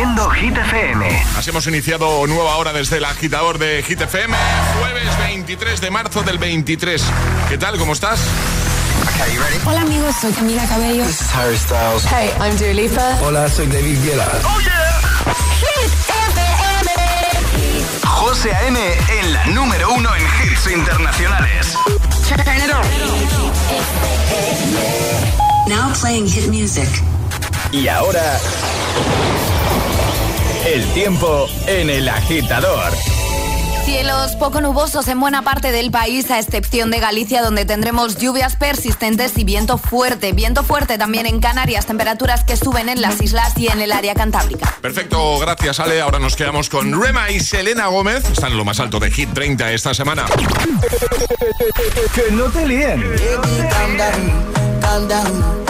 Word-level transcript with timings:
haciendo 0.00 0.30
Hit 0.30 0.56
FM. 0.56 1.24
Así 1.36 1.50
hemos 1.50 1.66
iniciado 1.66 2.26
nueva 2.26 2.56
hora 2.56 2.72
desde 2.72 2.96
el 2.96 3.04
agitador 3.04 3.58
de 3.58 3.82
Hit 3.82 4.00
FM, 4.00 4.34
jueves 4.78 5.18
23 5.18 5.78
de 5.78 5.90
marzo 5.90 6.22
del 6.22 6.38
23. 6.38 7.04
¿Qué 7.50 7.58
tal? 7.58 7.76
¿Cómo 7.78 7.92
estás? 7.92 8.18
Okay, 9.02 9.34
you 9.34 9.42
ready? 9.42 9.58
Hola 9.66 9.82
amigos, 9.82 10.16
soy 10.18 10.32
Camila 10.32 10.64
Cabello. 10.66 11.04
This 11.04 11.20
is 11.20 11.34
Harry 11.34 11.58
Styles. 11.58 12.06
Hey, 12.06 12.30
I'm 12.40 12.56
Dua 12.56 12.72
Lipa. 12.72 13.18
Hola, 13.22 13.46
soy 13.50 13.66
David 13.66 13.98
Guetta. 14.02 14.26
¡Oh, 14.42 14.60
yeah! 14.60 15.00
Hit 15.60 15.92
FM. 16.08 16.90
José 18.06 18.54
A.M. 18.54 18.78
en 19.20 19.32
la 19.34 19.46
número 19.48 19.92
uno 19.92 20.08
en 20.16 20.22
hits 20.22 20.66
internacionales. 20.66 21.74
Turn 22.26 22.40
it 22.40 22.72
on. 22.72 22.86
Now 25.68 25.92
playing 26.00 26.26
hit 26.26 26.48
music. 26.48 26.88
Y 27.70 27.86
ahora... 27.88 28.40
El 30.66 30.84
tiempo 30.92 31.48
en 31.66 31.90
el 31.90 32.08
agitador. 32.08 32.92
Cielos 33.84 34.36
poco 34.36 34.60
nubosos 34.60 35.08
en 35.08 35.18
buena 35.18 35.42
parte 35.42 35.72
del 35.72 35.90
país, 35.90 36.30
a 36.30 36.38
excepción 36.38 36.90
de 36.90 37.00
Galicia, 37.00 37.42
donde 37.42 37.64
tendremos 37.64 38.18
lluvias 38.18 38.54
persistentes 38.54 39.36
y 39.36 39.44
viento 39.44 39.78
fuerte. 39.78 40.32
Viento 40.32 40.62
fuerte 40.62 40.96
también 40.96 41.26
en 41.26 41.40
Canarias, 41.40 41.86
temperaturas 41.86 42.44
que 42.44 42.56
suben 42.56 42.88
en 42.88 43.00
las 43.00 43.20
islas 43.20 43.56
y 43.56 43.68
en 43.68 43.80
el 43.80 43.90
área 43.90 44.14
cantábrica. 44.14 44.76
Perfecto, 44.80 45.38
gracias 45.38 45.80
Ale. 45.80 46.00
Ahora 46.00 46.18
nos 46.18 46.36
quedamos 46.36 46.68
con 46.68 47.02
Rema 47.02 47.30
y 47.30 47.40
Selena 47.40 47.86
Gómez. 47.86 48.30
Están 48.30 48.52
en 48.52 48.58
lo 48.58 48.64
más 48.64 48.78
alto 48.78 49.00
de 49.00 49.10
Hit 49.10 49.32
30 49.32 49.72
esta 49.72 49.92
semana. 49.94 50.26
que 52.14 52.30
no 52.32 52.44
te 52.44 52.68
líen. 52.68 53.02
calm 53.70 53.96
down, 53.96 54.80
calm 54.80 55.08
down. 55.08 55.69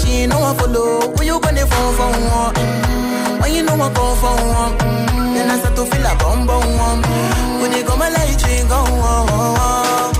she 0.00 0.08
ain't 0.22 0.32
no 0.32 0.40
one 0.40 0.56
follow. 0.56 1.12
When 1.16 1.26
you 1.26 1.40
gonna 1.40 1.66
phone 1.66 1.94
for 1.98 2.10
one? 2.36 2.54
Mm, 2.54 3.40
When 3.42 3.52
you 3.54 3.62
know 3.62 3.74
I 3.74 3.88
call 3.94 4.14
for 4.16 4.34
one? 4.60 4.72
Mm, 4.78 5.34
Then 5.34 5.50
I 5.50 5.58
start 5.58 5.76
to 5.76 5.84
feel 5.86 6.06
a 6.06 6.14
bum 6.16 6.46
bum 6.46 6.66
one. 6.86 7.00
When 7.60 7.72
you 7.72 7.82
go 7.84 7.96
my 7.96 8.08
light, 8.08 8.40
you 8.48 8.64
go 8.68 8.76
on. 8.76 9.26
Yeah, 9.28 10.19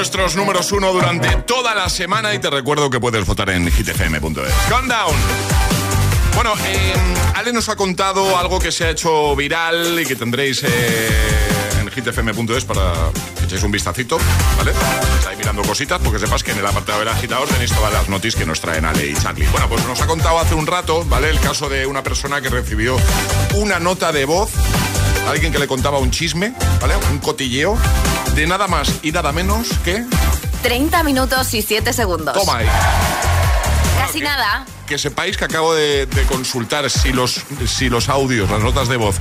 nuestros 0.00 0.34
números 0.34 0.72
uno 0.72 0.94
durante 0.94 1.28
toda 1.42 1.74
la 1.74 1.90
semana 1.90 2.32
y 2.32 2.38
te 2.38 2.48
recuerdo 2.48 2.88
que 2.88 2.98
puedes 2.98 3.26
votar 3.26 3.50
en 3.50 3.70
hitfm.es. 3.70 4.54
Countdown. 4.70 5.14
Bueno, 6.34 6.54
eh, 6.64 6.94
Ale 7.34 7.52
nos 7.52 7.68
ha 7.68 7.76
contado 7.76 8.38
algo 8.38 8.58
que 8.58 8.72
se 8.72 8.86
ha 8.86 8.90
hecho 8.90 9.36
viral 9.36 10.00
y 10.00 10.06
que 10.06 10.16
tendréis 10.16 10.62
eh, 10.62 11.10
en 11.82 11.90
hitfm.es 11.90 12.64
para 12.64 13.10
que 13.38 13.44
echéis 13.44 13.62
un 13.62 13.72
vistacito, 13.72 14.18
¿vale? 14.56 14.72
Estáis 15.18 15.36
mirando 15.36 15.60
cositas 15.60 16.00
porque 16.02 16.18
sepas 16.18 16.42
que 16.42 16.52
en 16.52 16.60
el 16.60 16.66
apartado 16.66 17.00
del 17.00 17.08
agitador 17.08 17.46
tenéis 17.48 17.70
todas 17.70 17.92
las 17.92 18.08
noticias 18.08 18.36
que 18.36 18.46
nos 18.46 18.58
traen 18.58 18.86
Ale 18.86 19.06
y 19.06 19.14
Charlie. 19.14 19.48
Bueno, 19.48 19.68
pues 19.68 19.84
nos 19.86 20.00
ha 20.00 20.06
contado 20.06 20.38
hace 20.38 20.54
un 20.54 20.66
rato, 20.66 21.04
¿vale? 21.04 21.28
El 21.28 21.40
caso 21.40 21.68
de 21.68 21.84
una 21.84 22.02
persona 22.02 22.40
que 22.40 22.48
recibió 22.48 22.96
una 23.54 23.78
nota 23.78 24.12
de 24.12 24.24
voz, 24.24 24.50
alguien 25.28 25.52
que 25.52 25.58
le 25.58 25.66
contaba 25.66 25.98
un 25.98 26.10
chisme, 26.10 26.54
¿vale? 26.80 26.94
Un 27.12 27.18
cotilleo 27.18 27.76
de 28.34 28.46
nada 28.46 28.68
más 28.68 29.00
y 29.02 29.12
nada 29.12 29.32
menos 29.32 29.68
que... 29.84 30.04
30 30.62 31.02
minutos 31.02 31.54
y 31.54 31.62
7 31.62 31.92
segundos. 31.92 32.34
Toma 32.34 32.58
ahí. 32.58 32.66
Casi 33.98 34.20
nada. 34.20 34.66
Que 34.86 34.98
sepáis 34.98 35.36
que 35.36 35.44
acabo 35.44 35.74
de, 35.74 36.06
de 36.06 36.22
consultar 36.24 36.90
si 36.90 37.12
los, 37.12 37.40
si 37.66 37.88
los 37.88 38.08
audios, 38.08 38.50
las 38.50 38.60
notas 38.60 38.88
de 38.88 38.96
voz 38.96 39.16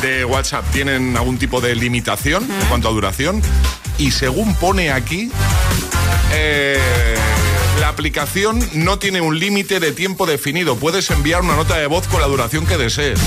de 0.00 0.24
WhatsApp 0.24 0.64
tienen 0.72 1.16
algún 1.16 1.38
tipo 1.38 1.60
de 1.60 1.74
limitación 1.74 2.48
en 2.50 2.66
cuanto 2.68 2.88
a 2.88 2.92
duración. 2.92 3.42
Y 3.98 4.12
según 4.12 4.54
pone 4.54 4.92
aquí, 4.92 5.30
eh, 6.32 6.78
la 7.80 7.88
aplicación 7.88 8.60
no 8.74 8.98
tiene 8.98 9.20
un 9.20 9.38
límite 9.38 9.80
de 9.80 9.92
tiempo 9.92 10.26
definido. 10.26 10.76
Puedes 10.76 11.10
enviar 11.10 11.42
una 11.42 11.56
nota 11.56 11.76
de 11.76 11.86
voz 11.86 12.06
con 12.06 12.20
la 12.20 12.26
duración 12.26 12.66
que 12.66 12.76
desees. 12.76 13.20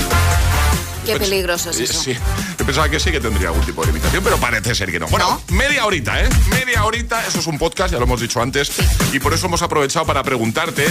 Qué 1.04 1.16
peligroso 1.16 1.70
es 1.70 1.80
eso. 1.80 2.00
Sí, 2.00 2.16
yo 2.58 2.64
pensaba 2.64 2.88
que 2.88 3.00
sí 3.00 3.10
que 3.10 3.20
tendría 3.20 3.48
algún 3.48 3.64
tipo 3.64 3.82
de 3.82 3.88
limitación, 3.88 4.22
pero 4.22 4.36
parece 4.38 4.74
ser 4.74 4.90
que 4.90 5.00
no. 5.00 5.08
Bueno, 5.08 5.40
media 5.48 5.84
horita, 5.84 6.20
¿eh? 6.20 6.28
Media 6.50 6.84
horita, 6.84 7.26
eso 7.26 7.40
es 7.40 7.46
un 7.46 7.58
podcast, 7.58 7.92
ya 7.92 7.98
lo 7.98 8.04
hemos 8.04 8.20
dicho 8.20 8.40
antes, 8.40 8.72
y 9.12 9.18
por 9.18 9.32
eso 9.34 9.46
hemos 9.46 9.62
aprovechado 9.62 10.06
para 10.06 10.22
preguntarte 10.22 10.86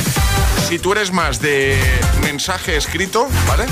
si 0.68 0.80
tú 0.80 0.92
eres 0.92 1.12
más 1.12 1.42
de 1.42 1.80
mensaje 2.22 2.78
escrito, 2.78 3.28
¿vale? 3.48 3.66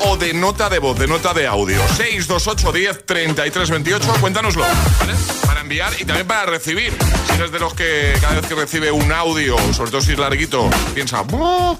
O 0.00 0.16
de 0.16 0.34
nota 0.34 0.68
de 0.68 0.78
voz, 0.78 0.98
de 0.98 1.06
nota 1.06 1.32
de 1.32 1.46
audio. 1.46 1.80
628 1.96 2.72
10 2.72 3.06
33 3.06 3.70
28, 3.70 4.14
cuéntanoslo, 4.20 4.62
¿vale? 4.62 5.14
Para 5.46 5.60
enviar 5.60 5.92
y 5.98 6.04
también 6.04 6.26
para 6.26 6.46
recibir. 6.46 6.92
Si 7.26 7.34
eres 7.34 7.52
de 7.52 7.58
los 7.58 7.74
que 7.74 8.14
cada 8.20 8.34
vez 8.36 8.46
que 8.46 8.54
recibe 8.54 8.90
un 8.90 9.12
audio, 9.12 9.56
sobre 9.72 9.90
todo 9.90 10.00
si 10.00 10.12
es 10.12 10.18
larguito, 10.18 10.68
piensa, 10.94 11.24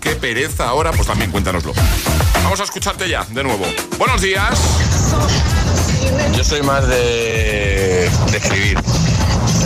¡qué 0.01 0.17
pereza 0.17 0.69
ahora! 0.69 0.93
Pues 0.93 1.07
también 1.07 1.31
cuéntanoslo. 1.31 1.73
Vamos 2.43 2.61
a 2.61 2.65
escucharte 2.65 3.09
ya, 3.09 3.25
de 3.31 3.43
nuevo. 3.43 3.65
Buenos 3.99 4.21
días. 4.21 4.59
Yo 6.37 6.45
soy 6.45 6.63
más 6.63 6.87
de 6.89 8.07
escribir, 8.35 8.79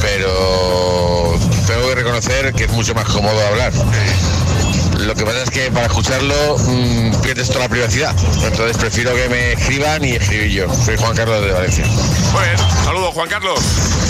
pero 0.01 1.39
tengo 1.67 1.89
que 1.89 1.95
reconocer 1.95 2.53
que 2.55 2.65
es 2.65 2.73
mucho 2.73 2.95
más 2.95 3.07
cómodo 3.07 3.47
hablar. 3.47 3.73
Lo 4.99 5.15
que 5.15 5.25
pasa 5.25 5.43
es 5.43 5.51
que 5.51 5.71
para 5.71 5.87
escucharlo 5.87 6.57
mmm, 6.59 7.21
pierdes 7.23 7.49
toda 7.49 7.61
la 7.61 7.69
privacidad. 7.69 8.15
Entonces 8.45 8.77
prefiero 8.77 9.15
que 9.15 9.29
me 9.29 9.53
escriban 9.53 10.05
y 10.05 10.13
escribir 10.13 10.51
yo. 10.51 10.75
Soy 10.75 10.97
Juan 10.97 11.15
Carlos 11.15 11.41
de 11.45 11.53
Valencia. 11.53 11.87
Muy 11.87 12.43
bien, 12.45 12.59
saludos 12.85 13.15
Juan 13.15 13.29
Carlos. 13.29 13.61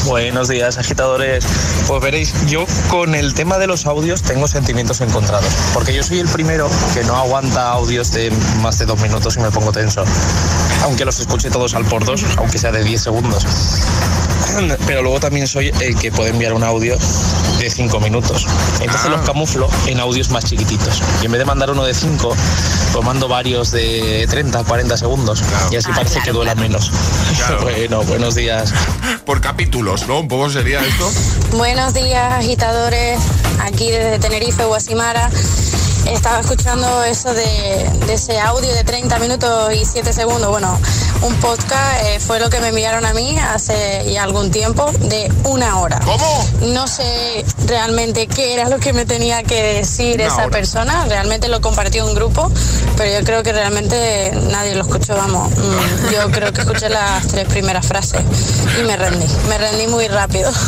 Buenos 0.06 0.48
días, 0.48 0.78
agitadores. 0.78 1.44
Pues 1.86 2.00
veréis, 2.00 2.32
yo 2.46 2.64
con 2.88 3.14
el 3.14 3.34
tema 3.34 3.58
de 3.58 3.66
los 3.66 3.86
audios 3.86 4.22
tengo 4.22 4.48
sentimientos 4.48 5.00
encontrados. 5.02 5.52
Porque 5.74 5.92
yo 5.92 6.02
soy 6.02 6.20
el 6.20 6.28
primero 6.28 6.70
que 6.94 7.04
no 7.04 7.16
aguanta 7.16 7.70
audios 7.70 8.10
de 8.12 8.30
más 8.62 8.78
de 8.78 8.86
dos 8.86 8.98
minutos 9.00 9.36
y 9.36 9.40
me 9.40 9.50
pongo 9.50 9.72
tenso. 9.72 10.04
Aunque 10.82 11.04
los 11.04 11.20
escuche 11.20 11.50
todos 11.50 11.74
al 11.74 11.84
por 11.84 12.04
dos, 12.04 12.24
aunque 12.38 12.58
sea 12.58 12.72
de 12.72 12.82
10 12.82 13.02
segundos. 13.02 13.44
Pero 14.86 15.02
luego 15.02 15.20
también 15.20 15.46
soy 15.46 15.70
el 15.80 15.96
que 15.96 16.10
puede 16.10 16.30
enviar 16.30 16.54
un 16.54 16.64
audio 16.64 16.96
de 17.68 17.74
5 17.74 18.00
minutos. 18.00 18.46
Entonces 18.80 19.06
Ah. 19.06 19.10
los 19.10 19.20
camuflo 19.22 19.68
en 19.86 20.00
audios 20.00 20.30
más 20.30 20.44
chiquititos. 20.44 21.02
Y 21.22 21.26
en 21.26 21.32
vez 21.32 21.38
de 21.40 21.44
mandar 21.44 21.70
uno 21.70 21.84
de 21.84 21.94
5, 21.94 22.34
pues 22.92 23.04
mando 23.04 23.28
varios 23.28 23.70
de 23.70 24.26
30, 24.30 24.64
40 24.64 24.96
segundos. 24.96 25.42
Y 25.70 25.76
así 25.76 25.88
Ah, 25.92 25.96
parece 25.96 26.14
claro, 26.14 26.24
que 26.24 26.32
duela 26.32 26.52
claro. 26.54 26.68
menos. 26.68 26.90
Claro. 27.36 27.60
bueno, 27.62 28.02
buenos 28.04 28.34
días. 28.34 28.72
Por 29.24 29.40
capítulos, 29.40 30.06
¿no? 30.06 30.20
Un 30.20 30.28
poco 30.28 30.48
sería 30.50 30.80
esto. 30.84 31.10
Buenos 31.56 31.94
días, 31.94 32.32
agitadores. 32.32 33.20
Aquí 33.62 33.90
desde 33.90 34.18
Tenerife, 34.18 34.64
Guasimara. 34.64 35.30
Estaba 36.06 36.40
escuchando 36.40 37.04
eso 37.04 37.34
de, 37.34 37.90
de 38.06 38.14
ese 38.14 38.40
audio 38.40 38.72
de 38.72 38.82
30 38.84 39.18
minutos 39.18 39.74
y 39.74 39.84
7 39.84 40.12
segundos. 40.14 40.48
Bueno, 40.50 40.78
un 41.22 41.34
podcast 41.36 42.02
eh, 42.04 42.20
fue 42.20 42.38
lo 42.40 42.48
que 42.50 42.60
me 42.60 42.68
enviaron 42.68 43.04
a 43.04 43.12
mí 43.12 43.36
hace 43.38 44.04
ya 44.10 44.22
algún 44.22 44.50
tiempo 44.50 44.90
de 45.00 45.30
una 45.44 45.78
hora. 45.78 45.98
¿Cómo? 46.04 46.46
No 46.60 46.86
sé 46.86 47.44
realmente 47.66 48.26
qué 48.28 48.54
era 48.54 48.68
lo 48.68 48.78
que 48.78 48.92
me 48.92 49.04
tenía 49.04 49.42
que 49.42 49.60
decir 49.62 50.16
Una 50.16 50.26
esa 50.26 50.36
hora. 50.36 50.48
persona. 50.50 51.04
Realmente 51.08 51.48
lo 51.48 51.60
compartió 51.60 52.06
un 52.06 52.14
grupo, 52.14 52.50
pero 52.96 53.18
yo 53.18 53.24
creo 53.24 53.42
que 53.42 53.52
realmente 53.52 54.32
nadie 54.50 54.74
lo 54.74 54.82
escuchó. 54.82 55.16
Vamos, 55.16 55.50
Mm, 55.50 56.12
yo 56.12 56.30
creo 56.30 56.52
que 56.52 56.60
escuché 56.60 56.88
las 56.88 57.26
tres 57.28 57.46
primeras 57.48 57.86
frases 57.86 58.20
y 58.78 58.82
me 58.84 58.96
rendí. 58.96 59.26
Me 59.48 59.58
rendí 59.58 59.86
muy 59.88 60.08
rápido. 60.08 60.50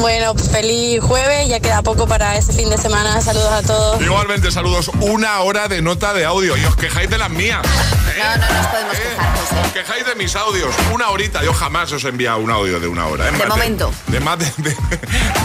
Bueno, 0.00 0.34
feliz 0.34 1.00
jueves. 1.02 1.48
Ya 1.48 1.58
queda 1.60 1.80
poco 1.82 2.06
para 2.06 2.36
ese 2.36 2.52
fin 2.52 2.68
de 2.68 2.76
semana. 2.76 3.18
Saludos 3.22 3.50
a 3.50 3.62
todos. 3.62 4.00
Igualmente, 4.02 4.50
saludos. 4.52 4.90
Una 5.00 5.40
hora 5.40 5.68
de 5.68 5.80
nota 5.80 6.12
de 6.12 6.26
audio 6.26 6.54
y 6.56 6.64
os 6.66 6.76
quejáis 6.76 7.08
de 7.08 7.16
las 7.16 7.30
mías. 7.30 7.64
¿eh? 7.64 8.22
No, 8.22 8.46
no 8.46 8.54
nos 8.54 8.66
podemos 8.66 8.94
¿Eh? 8.94 9.00
quejar, 9.02 9.36
José. 9.38 9.55
Os 9.64 9.72
quejáis 9.72 10.04
de 10.06 10.14
mis 10.14 10.34
audios. 10.36 10.74
Una 10.92 11.08
horita. 11.10 11.42
Yo 11.42 11.52
jamás 11.52 11.92
os 11.92 12.04
he 12.04 12.08
enviado 12.08 12.38
un 12.38 12.50
audio 12.50 12.80
de 12.80 12.88
una 12.88 13.06
hora. 13.06 13.28
¿eh? 13.28 13.32
De 13.32 13.38
Más 13.38 13.48
momento. 13.48 13.92
De, 14.08 14.20
más 14.20 14.38
de, 14.38 14.52
de- 14.58 14.76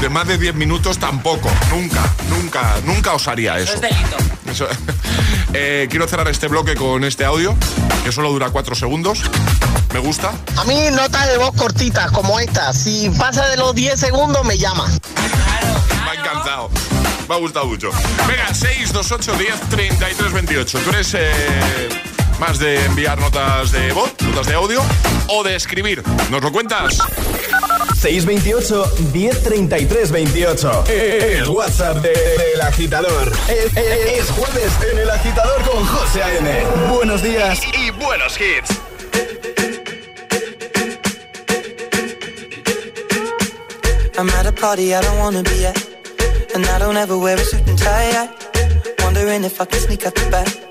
de 0.01 0.09
más 0.09 0.27
de 0.27 0.37
10 0.37 0.55
minutos 0.55 0.97
tampoco. 0.97 1.49
Nunca, 1.69 2.01
nunca, 2.29 2.75
nunca 2.85 3.13
os 3.13 3.27
haría 3.27 3.57
eso. 3.59 3.73
Eso- 4.49 4.67
Eh, 5.53 5.87
quiero 5.89 6.07
cerrar 6.07 6.29
este 6.29 6.47
bloque 6.47 6.75
con 6.75 7.03
este 7.03 7.25
audio, 7.25 7.53
que 8.05 8.13
solo 8.13 8.31
dura 8.31 8.49
4 8.51 8.73
segundos. 8.73 9.21
Me 9.93 9.99
gusta. 9.99 10.31
A 10.55 10.63
mí 10.63 10.79
notas 10.93 11.27
de 11.27 11.37
voz 11.37 11.53
cortitas 11.57 12.09
como 12.11 12.39
esta. 12.39 12.71
Si 12.71 13.09
pasa 13.19 13.45
de 13.47 13.57
los 13.57 13.75
10 13.75 13.99
segundos 13.99 14.45
me 14.45 14.57
llama. 14.57 14.87
Me 16.05 16.11
ha 16.11 16.13
encantado. 16.13 16.69
Me 17.27 17.35
ha 17.35 17.37
gustado 17.37 17.65
mucho. 17.65 17.89
Venga, 18.29 18.53
628 18.53 19.33
10 19.37 19.59
33 19.69 20.31
28. 20.31 20.79
¿Tú 20.79 20.89
eres 20.91 21.13
eh, 21.15 21.89
más 22.41 22.57
de 22.57 22.83
enviar 22.85 23.19
notas 23.19 23.71
de 23.71 23.93
voz, 23.93 24.11
notas 24.23 24.47
de 24.47 24.55
audio 24.55 24.81
o 25.27 25.43
de 25.43 25.55
escribir? 25.55 26.01
¿Nos 26.31 26.41
lo 26.41 26.51
cuentas? 26.51 26.97
628 27.99 28.91
1033 29.13 30.11
28. 30.11 30.83
El 30.88 31.47
WhatsApp 31.49 31.97
de- 31.97 32.09
del 32.09 32.61
agitador. 32.61 33.31
Es, 33.47 33.77
es- 33.77 34.19
es 34.21 34.31
jueves 34.31 34.71
en 34.91 34.97
el 34.97 35.09
agitador 35.11 35.61
con 35.69 35.85
José 35.85 36.23
A.M. 36.23 36.65
Buenos 36.91 37.21
días 37.21 37.61
y, 37.77 37.91
buenos 37.91 38.33
hits. 38.41 38.71
I'm 44.17 44.29
at 44.29 44.45
a 44.45 44.51
party 44.51 44.94
I 44.94 45.01
don't 45.01 45.17
wanna 45.19 45.44
be 45.44 45.65
at. 45.65 45.77
And 46.55 46.65
I 46.65 46.79
don't 46.79 46.97
ever 46.97 47.17
wear 47.17 47.37
a 47.37 47.39
suit 47.44 47.67
and 47.67 47.77
tie. 47.77 48.29
Wondering 49.03 49.44
if 49.44 49.59
I 49.61 49.65
can 49.65 49.79
sneak 49.79 50.05
out 50.05 50.15
the 50.15 50.29
back. 50.29 50.70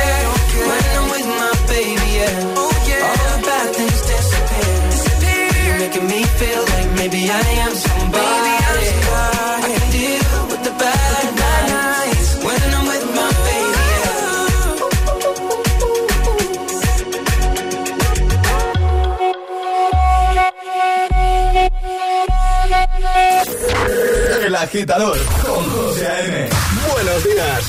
agitador 24.71 25.17
con 25.45 25.69
José 25.69 26.07
A.M. 26.07 26.49
Buenos 26.93 27.23
días. 27.25 27.63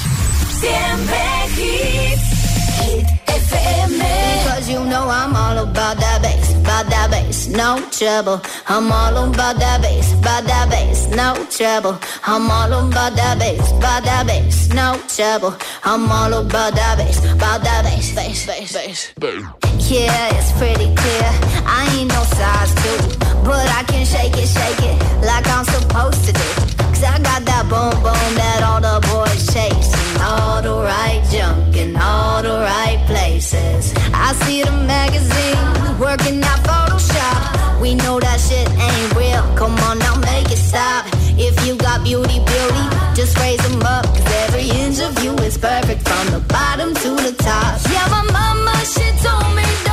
Siempre 0.61 1.19
hits, 1.57 2.23
hit 2.79 3.07
FM. 3.27 3.99
Cause 4.47 4.69
you 4.69 4.85
know 4.85 5.11
I'm 5.11 5.35
all 5.35 5.59
about 5.59 5.99
that 5.99 6.23
bass, 6.23 6.55
about 6.55 6.89
that 6.91 7.11
bass, 7.11 7.49
no 7.49 7.81
trouble. 7.91 8.41
I'm 8.69 8.93
all 8.93 9.17
about 9.17 9.59
that 9.59 9.83
bass, 9.83 10.13
about 10.13 10.45
that 10.45 10.71
bass, 10.71 11.09
no 11.09 11.35
trouble. 11.51 11.99
I'm 12.25 12.49
all 12.49 12.73
about 12.73 13.17
that 13.17 13.37
bass, 13.37 13.73
about 13.73 14.05
that 14.05 14.25
bass, 14.29 14.69
no 14.73 14.97
trouble. 15.09 15.57
I'm 15.83 16.09
all 16.09 16.33
about 16.33 16.75
that 16.75 16.99
bass, 16.99 17.19
about 17.33 17.65
that 17.65 17.83
bass, 17.83 18.15
bass, 18.15 18.47
bass, 18.47 19.13
bass. 19.19 19.51
Yeah, 19.91 20.39
it's 20.39 20.53
pretty 20.53 20.95
clear. 20.95 21.31
I 21.67 21.97
ain't 21.99 22.11
no 22.11 22.23
size 22.23 22.73
two, 22.77 23.19
but 23.43 23.67
I 23.75 23.83
can 23.89 24.07
shake 24.07 24.37
it, 24.39 24.47
shake 24.47 24.83
it 24.87 25.27
like 25.27 25.49
I'm 25.49 25.65
supposed 25.65 26.25
to 26.27 26.33
do. 26.33 26.62
I 27.05 27.19
got 27.19 27.45
that 27.47 27.67
that 27.69 28.63
all 28.63 28.81
the 28.81 29.01
boys 29.09 29.47
chase. 29.53 29.91
All 30.21 30.63
the 30.63 30.75
right 30.75 31.23
junk 31.31 31.77
in 31.77 31.97
all 31.97 32.43
the 32.43 32.59
right 32.61 33.03
places. 33.07 33.93
I 34.15 34.33
see 34.45 34.63
the 34.63 34.71
magazine 34.71 35.99
working 35.99 36.43
out 36.45 36.61
Photoshop. 36.63 37.81
We 37.81 37.95
know 37.95 38.21
that 38.21 38.39
shit 38.39 38.69
ain't 38.71 39.15
real. 39.17 39.43
Come 39.57 39.75
on 39.89 39.99
now, 39.99 40.15
make 40.21 40.51
it 40.51 40.63
stop. 40.71 41.07
If 41.37 41.55
you 41.67 41.75
got 41.77 42.05
beauty, 42.05 42.39
beauty, 42.39 42.85
just 43.15 43.37
raise 43.39 43.63
them 43.67 43.83
up. 43.83 44.05
Cause 44.07 44.33
every 44.47 44.71
inch 44.71 45.01
of 45.01 45.13
you 45.25 45.35
is 45.43 45.59
perfect 45.59 46.07
from 46.07 46.25
the 46.31 46.41
bottom 46.47 46.95
to 46.95 47.11
the 47.27 47.35
top. 47.39 47.81
Yeah, 47.91 48.07
my 48.15 48.23
mama, 48.31 48.75
she 48.87 49.07
told 49.27 49.51
me 49.57 49.67
don't 49.85 49.92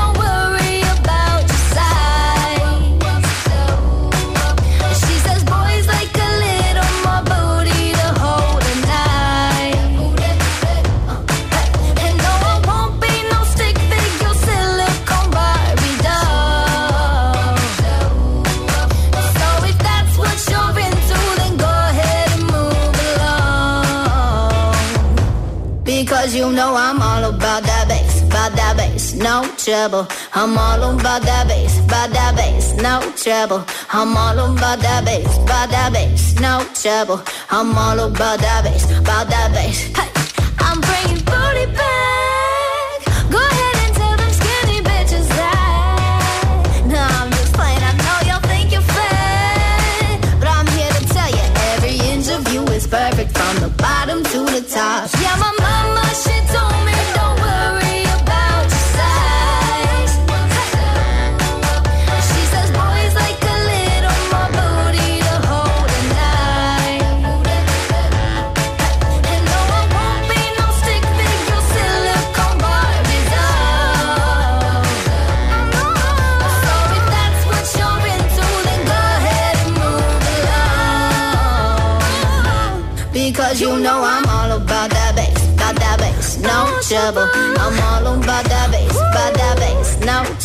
trouble. 29.70 30.08
I'm 30.34 30.58
all 30.58 30.82
about 30.96 31.22
that 31.22 31.48
bass, 31.48 31.78
about 31.86 32.10
that 32.10 32.36
bass, 32.36 32.74
no 32.82 32.96
trouble. 33.16 33.64
I'm 33.92 34.18
all 34.18 34.40
about 34.40 34.80
that 34.80 35.06
bass, 35.06 35.38
about 35.38 35.70
that 35.70 35.94
bass, 35.94 36.34
no 36.40 36.66
trouble. 36.74 37.22
I'm 37.52 37.78
all 37.78 38.00
about 38.00 38.40
that 38.40 38.64
bass, 38.64 38.86
about 38.98 39.30
that 39.30 39.52
bass. 39.54 39.78
Hey, 39.96 40.09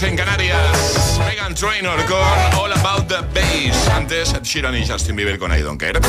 menos 0.00 0.02
en 0.02 0.16
Canarias. 0.16 1.20
Megan 1.26 1.54
Trainor 1.54 2.04
con 2.06 2.58
All 2.58 2.72
About 2.72 3.08
the 3.08 3.20
Bass. 3.34 3.88
Antes, 3.88 4.32
Ed 4.32 4.42
Sheeran 4.42 4.74
y 4.76 4.86
Justin 4.86 5.16
Bieber 5.16 5.38
con 5.38 5.56
I 5.56 5.60
Don't 5.60 5.80
Care. 5.80 6.00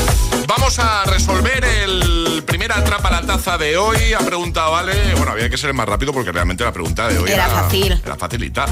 Vamos 0.46 0.78
a 0.78 1.04
resolver 1.04 1.64
el 1.64 2.42
primer 2.44 2.72
atrapa 2.72 3.10
la 3.10 3.22
taza 3.22 3.56
de 3.56 3.76
hoy. 3.76 4.12
Ha 4.14 4.20
preguntado 4.20 4.72
Vale. 4.72 5.14
Bueno, 5.14 5.32
había 5.32 5.48
que 5.48 5.56
ser 5.56 5.72
más 5.74 5.88
rápido 5.88 6.12
porque 6.12 6.32
realmente 6.32 6.64
la 6.64 6.72
pregunta 6.72 7.08
de 7.08 7.18
hoy 7.18 7.30
Era 7.30 7.46
era, 7.46 7.62
fácil. 7.62 8.00
Era 8.04 8.16
facilita. 8.16 8.66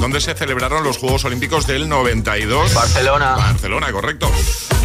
¿Dónde 0.00 0.20
se 0.20 0.34
celebraron 0.34 0.84
los 0.84 0.98
Juegos 0.98 1.24
Olímpicos 1.24 1.66
del 1.66 1.88
92? 1.88 2.74
Barcelona. 2.74 3.36
Barcelona, 3.36 3.92
correcto. 3.92 4.30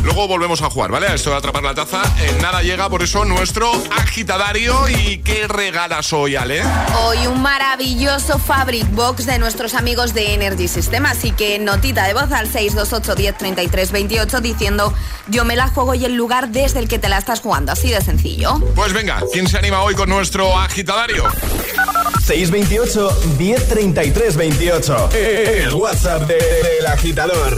Luego 0.08 0.26
volvemos 0.26 0.62
a 0.62 0.70
jugar, 0.70 0.90
¿vale? 0.90 1.08
A 1.08 1.16
esto 1.16 1.32
de 1.32 1.36
atrapar 1.36 1.64
la 1.64 1.76
taza. 1.76 2.02
En 2.22 2.42
nada 2.42 2.62
llega, 2.64 2.88
por 2.90 3.04
eso, 3.04 3.26
nuestro 3.26 3.70
agitadario. 3.92 4.88
¿Y 4.88 5.18
qué 5.18 5.50
regalas 5.50 6.14
hoy, 6.14 6.38
Ale? 6.38 6.62
Hoy 7.04 7.28
un 7.28 7.42
maravilloso 7.42 8.40
Fabric 8.40 8.90
Box 8.92 9.26
de 9.26 9.38
nuestros 9.38 9.74
amigos 9.74 10.14
de 10.14 10.34
Energy 10.34 10.70
System. 10.70 11.06
Así 11.06 11.32
que 11.32 11.60
notita 11.60 12.08
de 12.08 12.14
voz 12.14 12.32
al 12.32 12.48
628 12.50 13.16
10 13.16 13.38
33 13.38 13.92
28 13.92 14.40
diciendo 14.40 14.94
yo 15.28 15.44
me 15.44 15.58
la 15.58 15.68
juego 15.68 15.94
y 15.94 16.06
el 16.06 16.16
lugar 16.16 16.48
desde 16.50 16.80
el 16.80 16.88
que 16.88 17.00
te 17.00 17.10
la 17.10 17.18
estás 17.18 17.42
jugando. 17.42 17.74
Así 17.74 17.90
de 17.90 18.00
sencillo. 18.00 18.60
Pues 18.76 18.94
venga, 18.94 19.22
¿quién 19.34 19.46
se 19.50 19.58
anima 19.58 19.82
hoy 19.82 19.94
con 19.94 20.08
nuestro 20.08 20.58
agitadario? 20.58 21.26
628 22.26 23.22
1033 23.38 24.38
28. 24.38 25.10
El 25.12 25.74
WhatsApp 25.74 26.22
de- 26.24 26.36
del 26.78 26.86
agitador. 26.88 27.58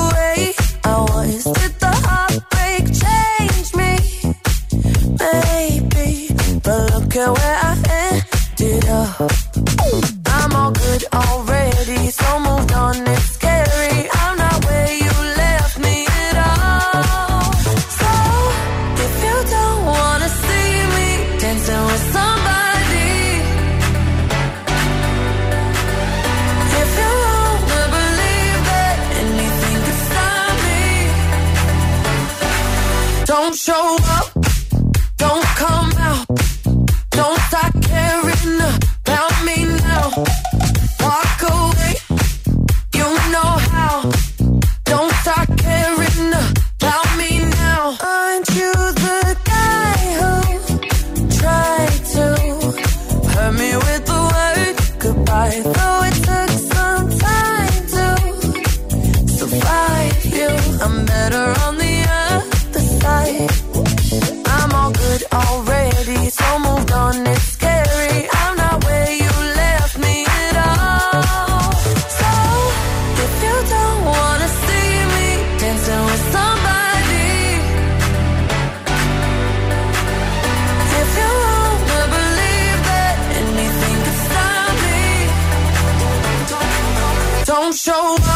don't 87.51 87.75
show 87.75 88.15
up. 88.15 88.30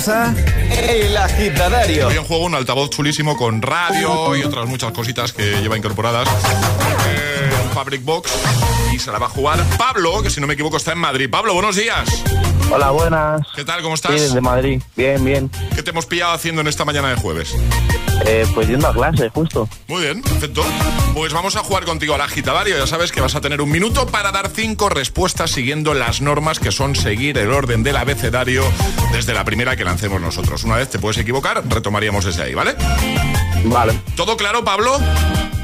Jugamos 0.00 0.08
a 0.08 0.34
El 0.70 1.16
Agitadario. 1.16 2.08
Hoy 2.08 2.16
en 2.16 2.24
juego 2.24 2.44
un 2.44 2.54
altavoz 2.54 2.90
chulísimo 2.90 3.36
con 3.36 3.62
radio 3.62 4.36
y 4.36 4.42
otras 4.42 4.66
muchas 4.66 4.92
cositas 4.92 5.32
que 5.32 5.60
lleva 5.60 5.76
incorporadas. 5.76 6.28
Eh, 7.08 7.50
un 7.64 7.70
Fabric 7.70 8.04
Box 8.04 8.32
y 8.92 8.98
se 8.98 9.10
la 9.10 9.18
va 9.18 9.26
a 9.26 9.30
jugar 9.30 9.62
Pablo, 9.76 10.22
que 10.22 10.30
si 10.30 10.40
no 10.40 10.46
me 10.46 10.54
equivoco 10.54 10.76
está 10.76 10.92
en 10.92 10.98
Madrid. 10.98 11.28
Pablo, 11.30 11.54
buenos 11.54 11.76
días. 11.76 12.08
Hola, 12.70 12.90
buenas. 12.90 13.40
¿Qué 13.56 13.64
tal? 13.64 13.82
¿Cómo 13.82 13.94
estás? 13.94 14.12
Sí, 14.12 14.20
desde 14.20 14.40
Madrid. 14.40 14.82
Bien, 14.96 15.24
bien. 15.24 15.50
¿Qué 15.74 15.82
te 15.82 15.90
hemos 15.90 16.06
pillado 16.06 16.32
haciendo 16.32 16.60
en 16.60 16.68
esta 16.68 16.84
mañana 16.84 17.08
de 17.08 17.16
jueves? 17.16 17.54
Eh, 18.26 18.46
pues 18.54 18.68
yendo 18.68 18.88
a 18.88 18.92
clase, 18.92 19.30
justo. 19.30 19.68
Muy 19.86 20.02
bien, 20.02 20.22
perfecto. 20.22 20.62
Pues 21.14 21.32
vamos 21.32 21.56
a 21.56 21.60
jugar 21.60 21.84
contigo 21.84 22.14
al 22.14 22.20
agitadario. 22.20 22.76
Ya 22.76 22.86
sabes 22.86 23.10
que 23.12 23.20
vas 23.20 23.34
a 23.34 23.40
tener 23.40 23.60
un 23.62 23.70
minuto 23.70 24.06
para 24.06 24.32
dar 24.32 24.50
cinco 24.54 24.88
respuestas 24.88 25.50
siguiendo 25.50 25.94
las 25.94 26.20
normas 26.20 26.58
que 26.58 26.70
son 26.72 26.94
seguir 26.94 27.38
el 27.38 27.52
orden 27.52 27.82
del 27.82 27.96
abecedario 27.96 28.64
desde 29.12 29.32
la 29.34 29.44
primera 29.44 29.76
que 29.76 29.84
lancemos 29.84 30.20
nosotros. 30.20 30.64
Una 30.64 30.76
vez 30.76 30.90
te 30.90 30.98
puedes 30.98 31.16
equivocar, 31.18 31.62
retomaríamos 31.68 32.24
desde 32.24 32.42
ahí, 32.42 32.54
¿vale? 32.54 32.74
Vale. 33.64 33.98
¿Todo 34.16 34.36
claro, 34.36 34.62
Pablo? 34.64 34.98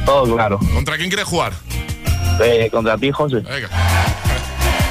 Todo 0.07 0.35
claro. 0.35 0.59
¿Contra 0.73 0.97
quién 0.97 1.09
quieres 1.11 1.27
jugar? 1.27 1.53
Eh, 2.41 2.69
contra 2.73 2.97
ti, 2.97 3.11
José. 3.13 3.37
Venga. 3.41 3.69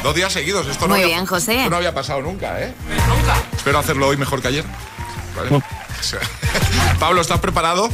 Dos 0.04 0.14
días 0.16 0.32
seguidos. 0.32 0.68
Esto 0.68 0.88
no 0.88 0.96
Muy 0.96 1.04
había- 1.04 1.16
bien, 1.16 1.26
José. 1.26 1.58
Esto 1.60 1.70
no 1.70 1.78
había 1.78 1.94
pasado 1.94 2.22
nunca, 2.22 2.62
¿eh? 2.62 2.74
Nunca. 3.08 3.36
Espero 3.56 3.80
hacerlo 3.80 4.08
hoy 4.10 4.18
mejor 4.18 4.42
que 4.42 4.50
ayer. 4.50 4.66
¿Vale? 5.36 5.64
O 6.04 6.06
sea, 6.06 6.20
Pablo, 7.00 7.22
¿estás 7.22 7.40
preparado? 7.40 7.90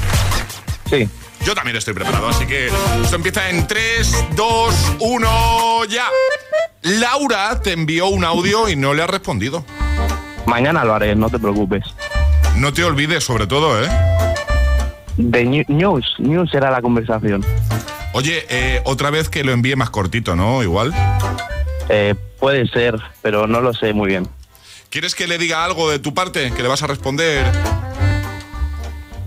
Sí. 0.90 1.08
Yo 1.46 1.56
también 1.56 1.78
estoy 1.78 1.94
preparado, 1.94 2.28
así 2.28 2.46
que 2.46 2.68
esto 3.02 3.16
empieza 3.16 3.50
en 3.50 3.66
3, 3.66 4.26
2, 4.36 4.76
1, 5.00 5.86
ya. 5.86 6.08
Laura 6.82 7.62
te 7.62 7.72
envió 7.74 8.08
un 8.08 8.26
audio 8.26 8.68
y 8.70 8.76
no 8.76 8.94
le 8.94 9.02
has 9.04 9.10
respondido. 9.10 9.64
Mañana 10.46 10.84
lo 10.84 10.94
haré, 10.96 11.16
no 11.16 11.30
te 11.30 11.40
preocupes. 11.40 11.84
No 12.58 12.74
te 12.74 12.84
olvides, 12.84 13.24
sobre 13.24 13.48
todo, 13.48 13.82
¿eh? 13.82 13.88
De 15.18 15.44
New- 15.46 15.66
News, 15.70 16.16
News 16.20 16.54
era 16.54 16.70
la 16.72 16.82
conversación. 16.82 17.46
Oye, 18.14 18.46
eh, 18.50 18.82
otra 18.86 19.10
vez 19.10 19.30
que 19.30 19.44
lo 19.44 19.52
envíe 19.52 19.76
más 19.76 19.90
cortito, 19.90 20.36
¿no? 20.36 20.62
Igual. 20.62 20.94
Eh, 21.90 22.16
puede 22.40 22.68
ser, 22.68 22.96
pero 23.22 23.48
no 23.48 23.62
lo 23.62 23.74
sé 23.74 23.94
muy 23.94 24.08
bien. 24.08 24.28
¿Quieres 24.90 25.16
que 25.16 25.28
le 25.28 25.38
diga 25.38 25.64
algo 25.64 25.90
de 25.90 26.00
tu 26.00 26.14
parte? 26.14 26.52
¿Que 26.52 26.64
le 26.64 26.68
vas 26.68 26.84
a 26.84 26.88
responder? 26.88 27.46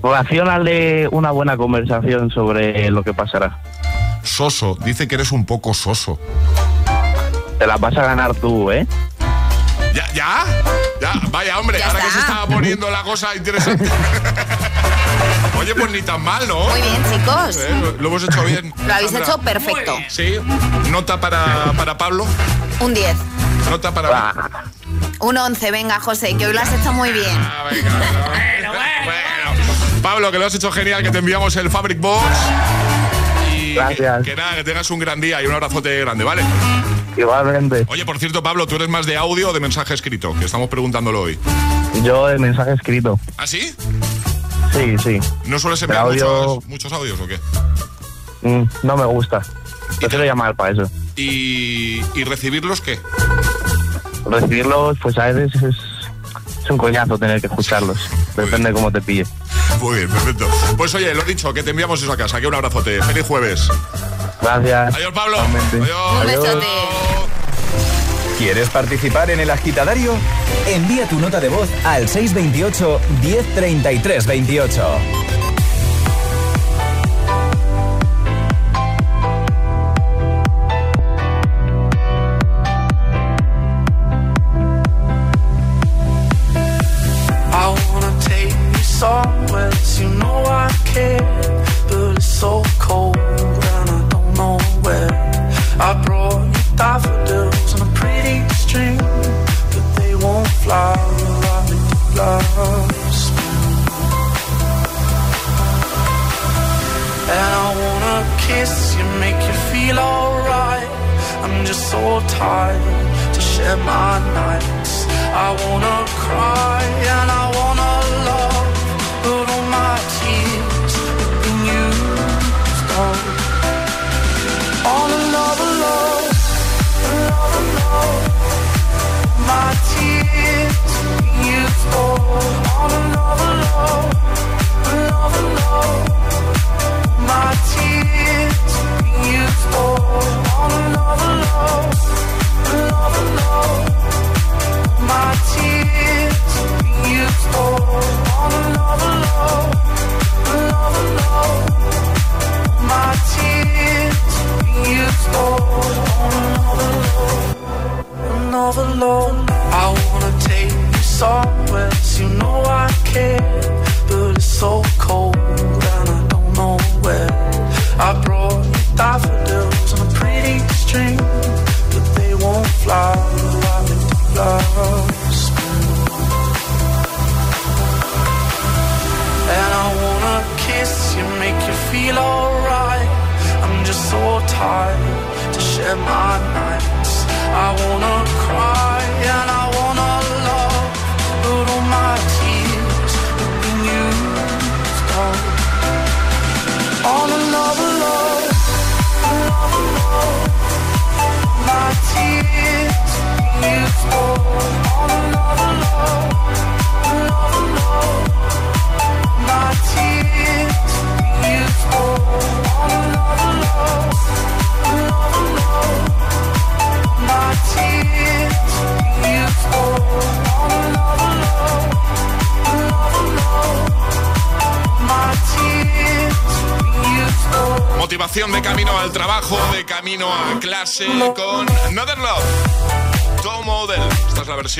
Relacionale 0.02 1.08
una 1.08 1.30
buena 1.30 1.56
conversación 1.56 2.30
sobre 2.30 2.90
lo 2.90 3.02
que 3.02 3.14
pasará. 3.14 3.58
Soso, 4.22 4.76
dice 4.84 5.06
que 5.08 5.14
eres 5.16 5.32
un 5.32 5.44
poco 5.46 5.74
soso. 5.74 6.18
Te 7.58 7.66
la 7.66 7.76
vas 7.76 7.96
a 7.96 8.02
ganar 8.02 8.34
tú, 8.34 8.70
¿eh? 8.72 8.86
¿Ya? 9.94 10.10
¿Ya? 10.12 10.44
¿Ya? 11.00 11.12
Vaya, 11.30 11.58
hombre, 11.58 11.78
Ya 11.78 11.86
ahora 11.88 12.00
que 12.00 12.10
se 12.10 12.18
estaba 12.18 12.46
poniendo 12.46 12.90
la 12.90 13.02
cosa 13.02 13.34
interesante. 13.36 13.84
Oye, 15.58 15.74
pues 15.74 15.90
ni 15.92 16.02
tan 16.02 16.22
mal, 16.22 16.46
¿no? 16.48 16.58
Muy 16.68 16.80
bien, 16.80 17.02
chicos. 17.12 17.56
Eh, 17.58 17.68
Lo, 17.80 17.92
lo 17.92 18.08
hemos 18.08 18.24
hecho 18.24 18.42
bien. 18.44 18.72
Lo 18.86 18.94
habéis 18.94 19.10
Sandra. 19.12 19.28
hecho 19.28 19.38
perfecto. 19.38 19.96
Sí. 20.08 20.34
Nota 20.90 21.20
para, 21.20 21.72
para 21.76 21.96
Pablo. 21.98 22.26
Un 22.80 22.94
10. 22.94 23.16
Nota 23.70 23.92
para. 23.92 24.34
Un 25.20 25.36
11, 25.36 25.70
venga, 25.70 26.00
José, 26.00 26.36
que 26.36 26.46
hoy 26.46 26.52
lo 26.54 26.60
has 26.60 26.72
hecho 26.72 26.92
muy 26.92 27.12
bien. 27.12 27.26
Ah, 27.38 27.64
venga, 27.70 27.90
bueno, 27.90 28.72
bueno. 29.04 29.31
Pablo, 30.02 30.30
que 30.32 30.38
lo 30.38 30.46
has 30.46 30.54
hecho 30.54 30.70
genial, 30.72 31.02
que 31.02 31.10
te 31.10 31.18
enviamos 31.18 31.54
el 31.56 31.70
Fabric 31.70 32.00
Box. 32.00 32.24
Y 33.56 33.74
Gracias. 33.74 34.24
Que, 34.24 34.34
nada, 34.36 34.56
que 34.56 34.64
tengas 34.64 34.90
un 34.90 34.98
gran 34.98 35.20
día 35.20 35.42
y 35.42 35.46
un 35.46 35.52
abrazote 35.52 36.00
grande, 36.00 36.24
¿vale? 36.24 36.42
Igualmente. 37.16 37.84
Oye, 37.88 38.04
por 38.04 38.18
cierto, 38.18 38.42
Pablo, 38.42 38.66
¿tú 38.66 38.76
eres 38.76 38.88
más 38.88 39.06
de 39.06 39.16
audio 39.16 39.50
o 39.50 39.52
de 39.52 39.60
mensaje 39.60 39.94
escrito? 39.94 40.34
Que 40.38 40.46
estamos 40.46 40.68
preguntándolo 40.68 41.20
hoy. 41.22 41.38
Yo 42.02 42.26
de 42.26 42.38
mensaje 42.38 42.72
escrito. 42.72 43.18
¿Ah, 43.36 43.46
sí? 43.46 43.74
Sí, 44.72 44.96
sí. 45.02 45.20
¿No 45.46 45.58
sueles 45.58 45.80
enviar 45.82 46.02
audio- 46.06 46.26
muchos, 46.56 46.66
muchos 46.68 46.92
audios 46.92 47.20
o 47.20 47.26
qué? 47.26 47.38
Mm, 48.42 48.64
no 48.82 48.96
me 48.96 49.04
gusta. 49.04 49.42
Prefiero 50.00 50.24
llamar 50.24 50.54
para 50.56 50.72
eso. 50.72 50.90
¿Y, 51.16 52.00
y 52.14 52.24
recibirlos 52.24 52.80
qué? 52.80 52.98
Recibirlos, 54.24 54.98
pues 55.02 55.18
a 55.18 55.26
veces 55.26 55.62
es, 55.62 55.76
es 56.64 56.70
un 56.70 56.78
coñazo 56.78 57.18
tener 57.18 57.40
que 57.40 57.46
escucharlos. 57.48 57.98
Depende 58.36 58.70
de 58.70 58.74
cómo 58.74 58.90
te 58.90 59.00
pille. 59.02 59.26
Muy 59.80 59.98
bien, 59.98 60.10
perfecto. 60.10 60.48
Pues 60.76 60.94
oye, 60.94 61.14
lo 61.14 61.22
dicho, 61.22 61.52
que 61.52 61.62
te 61.62 61.70
enviamos 61.70 62.02
eso 62.02 62.12
a 62.12 62.16
casa. 62.16 62.40
Que 62.40 62.46
un 62.46 62.54
abrazote. 62.54 63.02
Feliz 63.02 63.26
jueves. 63.26 63.68
Gracias. 64.40 64.94
Adiós, 64.94 65.12
Pablo. 65.12 65.38
Adiós. 65.38 66.20
Un 66.20 66.26
besote. 66.26 66.66
¿Quieres 68.38 68.68
participar 68.70 69.30
en 69.30 69.40
el 69.40 69.50
agitadario? 69.50 70.14
Envía 70.66 71.08
tu 71.08 71.18
nota 71.20 71.38
de 71.38 71.48
voz 71.48 71.68
al 71.84 72.08
628 72.08 73.00
1033 73.22 74.26
28. 74.26 75.21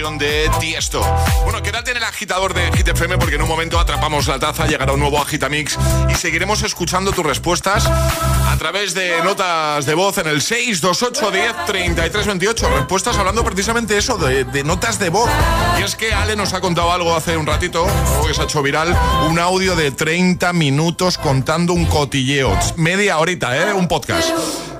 Versión 0.03 0.19
de 0.19 0.51
Tiesto. 0.59 1.01
Bueno, 1.45 1.63
quédate 1.63 1.93
en 1.93 1.99
el 1.99 2.03
agitador 2.03 2.55
de 2.55 2.73
Hit 2.73 2.89
FM 2.89 3.19
porque 3.19 3.37
en 3.37 3.43
un 3.43 3.49
momento 3.49 3.79
atrapamos 3.79 4.27
la 4.27 4.39
taza, 4.39 4.67
llegará 4.67 4.93
un 4.93 5.01
nuevo 5.01 5.21
Agitamix 5.21 5.79
y 6.11 6.15
seguiremos 6.15 6.63
escuchando 6.63 7.13
tus 7.13 7.25
respuestas 7.25 7.87
a 7.87 8.57
través 8.59 8.95
de 8.95 9.23
notas 9.23 9.87
de 9.87 9.95
voz 9.95 10.19
en 10.19 10.27
el 10.27 10.43
628 10.43 11.31
10 11.31 11.67
33 11.67 12.27
28. 12.27 12.69
Respuestas 12.79 13.17
hablando 13.17 13.45
precisamente 13.45 13.97
eso, 13.97 14.19
de, 14.19 14.45
de 14.45 14.65
notas 14.65 14.99
de 14.99 15.09
voz. 15.09 15.31
Y 15.79 15.83
es 15.83 15.95
que 15.95 16.13
Ale 16.13 16.35
nos 16.35 16.53
ha 16.53 16.61
contado 16.61 16.91
algo 16.91 17.15
hace 17.15 17.37
un 17.37 17.47
ratito, 17.47 17.87
algo 17.87 18.27
que 18.27 18.35
se 18.35 18.41
ha 18.41 18.45
hecho 18.45 18.63
viral, 18.63 18.97
un 19.29 19.39
audio 19.39 19.77
de 19.77 19.93
30 19.93 20.53
minutos 20.53 21.17
contando 21.17 21.75
un 21.75 21.85
cotilleo. 21.87 22.59
Media 22.77 23.19
horita, 23.19 23.57
¿eh? 23.57 23.73
Un 23.73 23.87
podcast. 23.87 24.31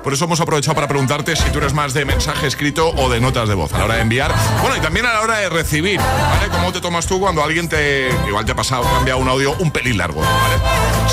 Por 0.03 0.13
eso 0.13 0.25
hemos 0.25 0.41
aprovechado 0.41 0.75
para 0.75 0.89
preguntarte 0.89 1.37
si 1.37 1.49
tú 1.51 1.59
eres 1.59 1.75
más 1.75 1.95
de 1.95 2.05
mensaje 2.05 2.49
escrito 2.49 2.91
o 2.91 3.09
de 3.09 3.21
notas 3.21 3.49
de 3.49 3.55
voz 3.55 3.73
a 3.73 3.79
la 3.79 3.85
hora 3.85 3.95
de 3.97 4.01
enviar. 4.01 4.35
Bueno, 4.61 4.77
y 4.77 4.81
también 4.81 5.07
a 5.07 5.13
la 5.13 5.21
hora 5.21 5.39
de 5.39 5.49
recibir, 5.49 6.01
¿vale? 6.01 6.49
¿Cómo 6.51 6.73
te 6.73 6.81
tomas 6.81 7.07
tú 7.07 7.21
cuando 7.21 7.43
alguien 7.43 7.69
te, 7.69 8.09
igual 8.27 8.45
te 8.45 8.53
ha 8.53 8.57
pasado, 8.57 8.85
enviado 8.99 9.21
un 9.21 9.29
audio 9.29 9.55
un 9.61 9.71
pelín 9.71 9.99
largo, 9.99 10.21
¿vale? 10.21 10.57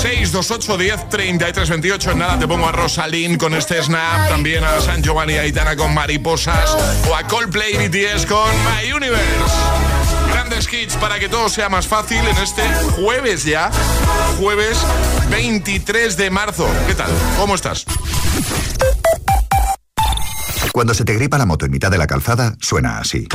628 0.00 0.76
10 0.76 1.08
33 1.08 1.70
28. 1.70 2.10
En 2.10 2.18
nada 2.18 2.38
te 2.38 2.48
pongo 2.48 2.66
a 2.66 2.72
Rosalín 2.72 3.38
con 3.38 3.54
este 3.54 3.80
snap, 3.80 4.28
también 4.28 4.64
a 4.64 4.80
San 4.80 5.02
Giovanni 5.02 5.34
Aitana 5.34 5.76
con 5.76 5.94
Mariposas 5.94 6.76
o 7.08 7.14
a 7.14 7.22
Coldplay 7.24 7.74
BTS 7.74 8.26
con 8.26 8.50
My 8.64 8.92
Universe. 8.92 9.54
Grandes 10.32 10.72
hits 10.72 10.96
para 10.96 11.20
que 11.20 11.28
todo 11.28 11.48
sea 11.48 11.68
más 11.68 11.86
fácil 11.86 12.18
en 12.18 12.38
este 12.38 12.62
jueves 12.96 13.44
ya, 13.44 13.70
jueves 14.38 14.78
23 15.30 16.16
de 16.16 16.30
marzo. 16.30 16.68
¿Qué 16.88 16.94
tal? 16.94 17.10
¿Cómo 17.38 17.54
estás? 17.54 17.86
Cuando 20.72 20.94
se 20.94 21.04
te 21.04 21.14
gripa 21.14 21.38
la 21.38 21.46
moto 21.46 21.66
en 21.66 21.72
mitad 21.72 21.90
de 21.90 21.98
la 21.98 22.06
calzada, 22.06 22.56
suena 22.60 22.98
así. 22.98 23.26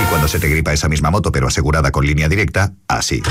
Y 0.00 0.04
cuando 0.08 0.28
se 0.28 0.38
te 0.38 0.48
gripa 0.48 0.72
esa 0.72 0.88
misma 0.88 1.10
moto 1.10 1.32
pero 1.32 1.48
asegurada 1.48 1.90
con 1.90 2.06
línea 2.06 2.28
directa, 2.28 2.72
así. 2.88 3.22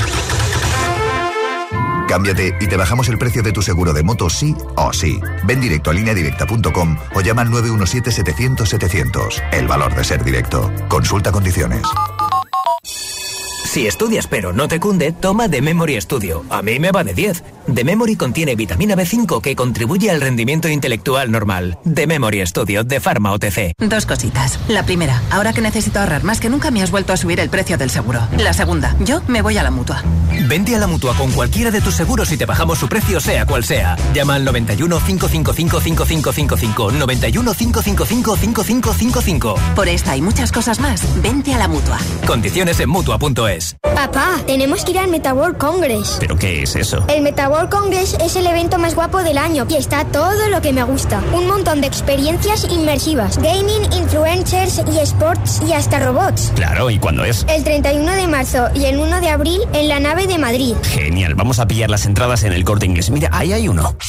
Cámbiate 2.08 2.58
y 2.60 2.67
te 2.67 2.75
bajamos 2.75 3.08
el 3.10 3.19
precio 3.19 3.43
de 3.43 3.52
tu 3.52 3.62
seguro 3.62 3.93
de 3.93 4.02
moto 4.02 4.32
sí 4.32 4.56
o 4.75 4.91
sí. 4.91 5.21
Ven 5.45 5.62
directo 5.62 5.91
a 5.91 5.93
lineadirecta.com 5.93 6.97
o 7.13 7.21
llama 7.21 7.43
al 7.43 7.49
917-700-700. 7.49 9.43
El 9.52 9.67
valor 9.67 9.93
de 9.93 10.04
ser 10.04 10.23
directo. 10.23 10.71
Consulta 10.88 11.32
condiciones. 11.32 11.84
Si 13.69 13.86
estudias 13.86 14.25
pero 14.25 14.51
no 14.51 14.67
te 14.67 14.79
cunde, 14.79 15.12
toma 15.12 15.47
The 15.47 15.62
Memory 15.62 16.01
Studio. 16.01 16.43
A 16.49 16.63
mí 16.63 16.79
me 16.79 16.91
va 16.91 17.03
de 17.03 17.13
10. 17.13 17.43
The 17.71 17.84
Memory 17.84 18.15
contiene 18.15 18.55
vitamina 18.55 18.95
B5 18.95 19.41
que 19.41 19.55
contribuye 19.55 20.10
al 20.10 20.21
rendimiento 20.21 20.67
intelectual 20.69 21.29
normal. 21.29 21.77
The 21.84 22.08
Memory 22.08 22.47
Studio 22.47 22.84
de 22.84 22.99
Pharma 22.99 23.32
OTC. 23.32 23.73
Dos 23.77 24.08
cositas. 24.08 24.60
La 24.69 24.82
primera, 24.82 25.21
ahora 25.29 25.53
que 25.53 25.62
necesito 25.62 25.99
ahorrar 25.99 26.23
más 26.23 26.39
que 26.39 26.49
nunca 26.49 26.71
me 26.71 26.82
has 26.82 26.89
vuelto 26.89 27.13
a 27.13 27.17
subir 27.17 27.39
el 27.39 27.51
precio 27.51 27.77
del 27.77 27.91
seguro. 27.91 28.27
La 28.39 28.53
segunda, 28.53 28.95
yo 29.01 29.21
me 29.27 29.43
voy 29.43 29.60
a 29.60 29.63
la 29.63 29.69
mutua. 29.69 30.03
Vente 30.47 30.75
a 30.75 30.79
la 30.79 30.88
mutua 30.88 31.13
con 31.13 31.32
cualquiera 31.32 31.69
de 31.69 31.82
tus 31.82 31.93
seguros 31.93 32.32
y 32.32 32.38
te 32.38 32.47
bajamos 32.47 32.79
su 32.79 32.89
precio, 32.89 33.19
sea 33.19 33.45
cual 33.45 33.63
sea. 33.63 33.95
Llama 34.15 34.34
al 34.34 34.45
91 34.45 34.99
555 34.99 35.79
5555. 35.79 36.91
91 36.93 37.53
555 37.53 38.36
5555. 38.36 39.55
Por 39.75 39.88
esta 39.88 40.17
y 40.17 40.23
muchas 40.23 40.51
cosas 40.51 40.79
más, 40.79 41.03
vente 41.21 41.53
a 41.53 41.60
la 41.60 41.67
mutua. 41.67 41.99
Condiciones 42.25 42.79
en 42.79 42.89
mutua.es. 42.89 43.58
Papá, 43.81 44.37
tenemos 44.45 44.83
que 44.83 44.91
ir 44.91 44.99
al 44.99 45.09
MetaWorld 45.09 45.57
Congress. 45.57 46.17
¿Pero 46.19 46.37
qué 46.37 46.63
es 46.63 46.75
eso? 46.75 47.03
El 47.07 47.21
MetaWorld 47.21 47.69
Congress 47.69 48.15
es 48.21 48.35
el 48.35 48.47
evento 48.47 48.77
más 48.77 48.95
guapo 48.95 49.23
del 49.23 49.37
año 49.37 49.65
y 49.69 49.75
está 49.75 50.05
todo 50.05 50.49
lo 50.49 50.61
que 50.61 50.73
me 50.73 50.83
gusta. 50.83 51.21
Un 51.33 51.47
montón 51.47 51.81
de 51.81 51.87
experiencias 51.87 52.65
inmersivas. 52.71 53.37
Gaming, 53.37 53.91
influencers 53.93 54.81
y 54.91 54.99
sports 54.99 55.61
y 55.67 55.73
hasta 55.73 55.99
robots. 55.99 56.51
Claro, 56.55 56.89
¿y 56.89 56.99
cuándo 56.99 57.23
es? 57.23 57.45
El 57.49 57.63
31 57.63 58.11
de 58.13 58.27
marzo 58.27 58.67
y 58.73 58.85
el 58.85 58.97
1 58.97 59.21
de 59.21 59.29
abril 59.29 59.61
en 59.73 59.87
la 59.87 59.99
nave 59.99 60.27
de 60.27 60.37
Madrid. 60.37 60.75
Genial, 60.83 61.35
vamos 61.35 61.59
a 61.59 61.67
pillar 61.67 61.89
las 61.89 62.05
entradas 62.05 62.43
en 62.43 62.53
el 62.53 62.63
corte 62.63 62.85
inglés. 62.85 63.09
Mira, 63.09 63.29
ahí 63.33 63.53
hay 63.53 63.67
uno. 63.67 63.95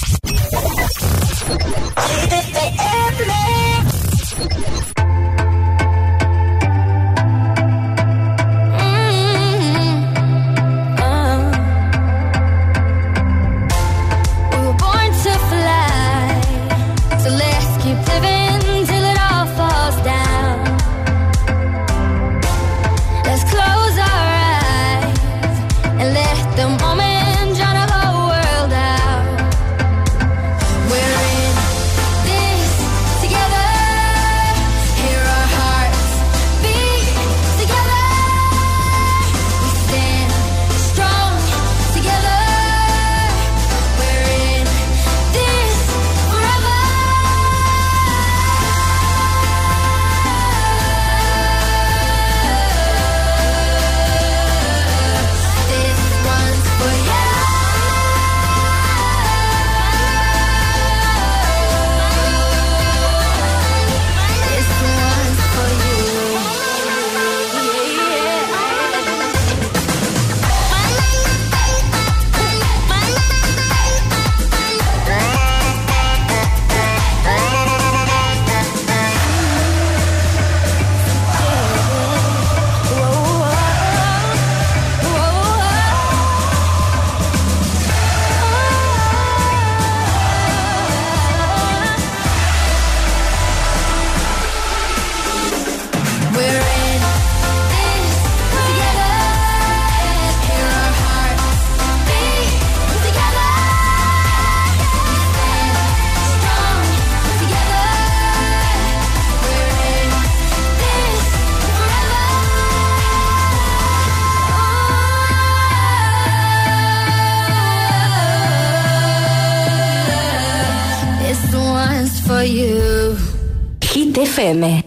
FM. 124.20 124.83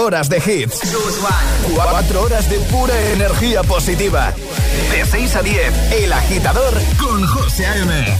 horas 0.00 0.28
de 0.28 0.38
hits. 0.38 0.80
cuatro 1.74 2.22
horas 2.22 2.48
de 2.48 2.58
pura 2.60 2.98
energía 3.12 3.62
positiva. 3.62 4.32
De 4.90 5.04
6 5.04 5.36
a 5.36 5.42
10, 5.42 5.92
El 5.92 6.12
Agitador 6.12 6.74
con 6.98 7.26
José 7.26 7.66
A.M. 7.66 8.18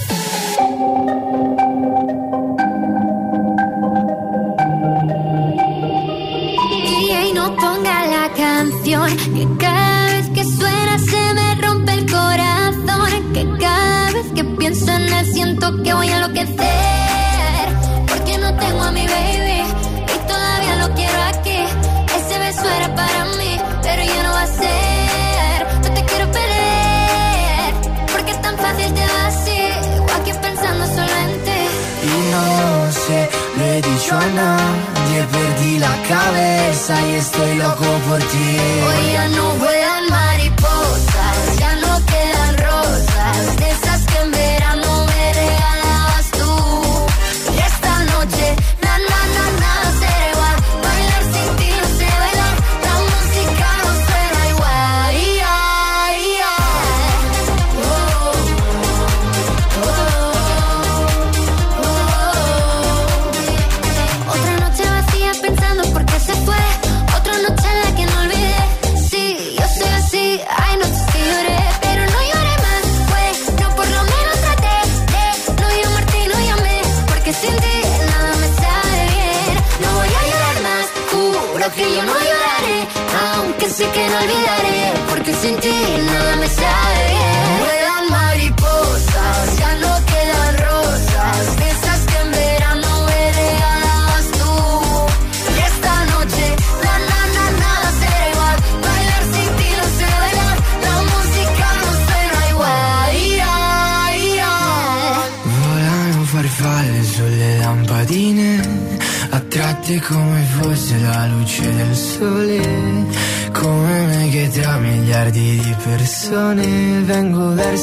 Y 6.84 7.32
no 7.32 7.56
ponga 7.56 8.06
la 8.06 8.30
canción 8.36 9.16
que 9.16 9.48
cada 9.58 10.12
vez 10.12 10.28
que 10.34 10.44
suena 10.44 10.98
se 10.98 11.34
me 11.34 11.54
rompe 11.62 11.92
el 11.92 12.10
corazón. 12.10 13.32
Que 13.32 13.46
cada 13.58 14.12
vez 14.12 14.26
que 14.34 14.44
pienso 14.44 14.92
en 14.92 15.12
él 15.12 15.32
siento 15.32 15.82
que 15.82 15.94
voy 15.94 16.08
a 16.08 16.16
enloquecer. 16.16 16.99
persona 34.10 34.56
Yo 35.14 35.26
perdí 35.28 35.78
la 35.78 35.94
cabeza 36.08 36.94
y 37.08 37.14
estoy 37.14 37.54
loco 37.56 37.86
por 38.08 38.18
ti. 38.18 38.56
Hoy 38.86 39.12
ya 39.12 39.28
no 39.28 39.54
voy 39.56 39.79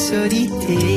solitaire. 0.08 0.97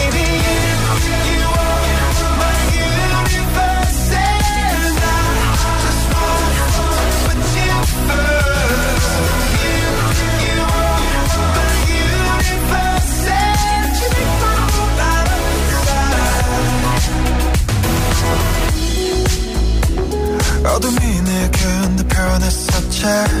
check 23.01 23.40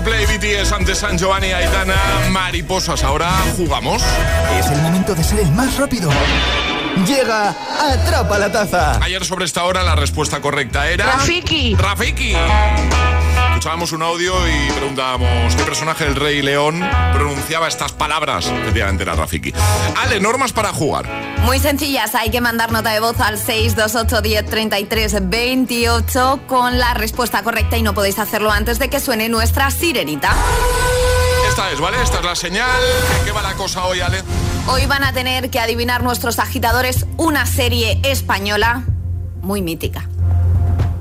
Coldplay, 0.00 0.24
BTS, 0.24 0.72
antes 0.72 0.98
San 0.98 1.18
Giovanni, 1.18 1.52
Aitana, 1.52 1.94
Mariposas. 2.30 3.04
Ahora 3.04 3.30
jugamos. 3.56 4.02
Es 4.58 4.66
el 4.70 4.80
momento 4.80 5.14
de 5.14 5.22
ser 5.22 5.40
el 5.40 5.50
más 5.52 5.76
rápido. 5.76 6.10
Llega 7.06 7.54
Atrapa 7.78 8.38
la 8.38 8.50
Taza. 8.50 8.98
Ayer 9.02 9.24
sobre 9.24 9.44
esta 9.44 9.64
hora 9.64 9.82
la 9.82 9.96
respuesta 9.96 10.40
correcta 10.40 10.88
era... 10.88 11.04
Rafiki. 11.04 11.74
Rafiki. 11.74 12.34
Escuchábamos 13.50 13.92
un 13.92 14.02
audio 14.02 14.34
y 14.48 14.70
preguntábamos 14.70 15.54
qué 15.54 15.64
personaje 15.64 16.04
del 16.04 16.16
Rey 16.16 16.40
León 16.40 16.82
pronunciaba 17.12 17.68
estas 17.68 17.92
palabras. 17.92 18.46
Efectivamente 18.46 19.02
era 19.02 19.14
Rafiki. 19.14 19.52
Ale, 20.02 20.18
normas 20.18 20.52
para 20.52 20.72
jugar. 20.72 21.29
Muy 21.44 21.58
sencillas, 21.58 22.14
hay 22.14 22.30
que 22.30 22.40
mandar 22.40 22.70
nota 22.70 22.90
de 22.90 23.00
voz 23.00 23.18
al 23.20 23.38
628 23.38 24.20
10 24.22 24.46
33 24.46 25.28
28 25.28 26.40
con 26.46 26.78
la 26.78 26.94
respuesta 26.94 27.42
correcta 27.42 27.76
y 27.76 27.82
no 27.82 27.94
podéis 27.94 28.18
hacerlo 28.18 28.50
antes 28.50 28.78
de 28.78 28.88
que 28.88 29.00
suene 29.00 29.28
nuestra 29.28 29.70
sirenita. 29.70 30.34
Esta 31.48 31.72
es, 31.72 31.80
¿vale? 31.80 32.00
Esta 32.02 32.18
es 32.18 32.24
la 32.24 32.36
señal. 32.36 32.80
¿En 33.18 33.24
qué 33.24 33.32
va 33.32 33.42
la 33.42 33.54
cosa 33.54 33.84
hoy, 33.86 34.00
Ale? 34.00 34.22
Hoy 34.68 34.86
van 34.86 35.02
a 35.02 35.12
tener 35.12 35.50
que 35.50 35.58
adivinar 35.58 36.02
nuestros 36.02 36.38
agitadores 36.38 37.06
una 37.16 37.46
serie 37.46 38.00
española 38.04 38.84
muy 39.42 39.62
mítica. 39.62 40.08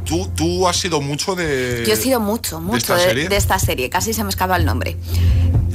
¿Tú, 0.06 0.28
tú 0.36 0.68
has 0.68 0.78
sido 0.78 1.02
mucho 1.02 1.36
de... 1.36 1.84
Yo 1.86 1.94
he 1.94 1.98
sido 1.98 2.20
mucho, 2.20 2.60
mucho 2.60 2.78
esta 2.78 2.96
de, 2.96 3.04
serie? 3.04 3.30
de 3.30 3.36
esta 3.36 3.60
serie, 3.60 3.92
casi 3.92 4.12
se 4.14 4.24
me 4.24 4.30
escapa 4.32 4.56
el 4.56 4.66
nombre. 4.66 4.98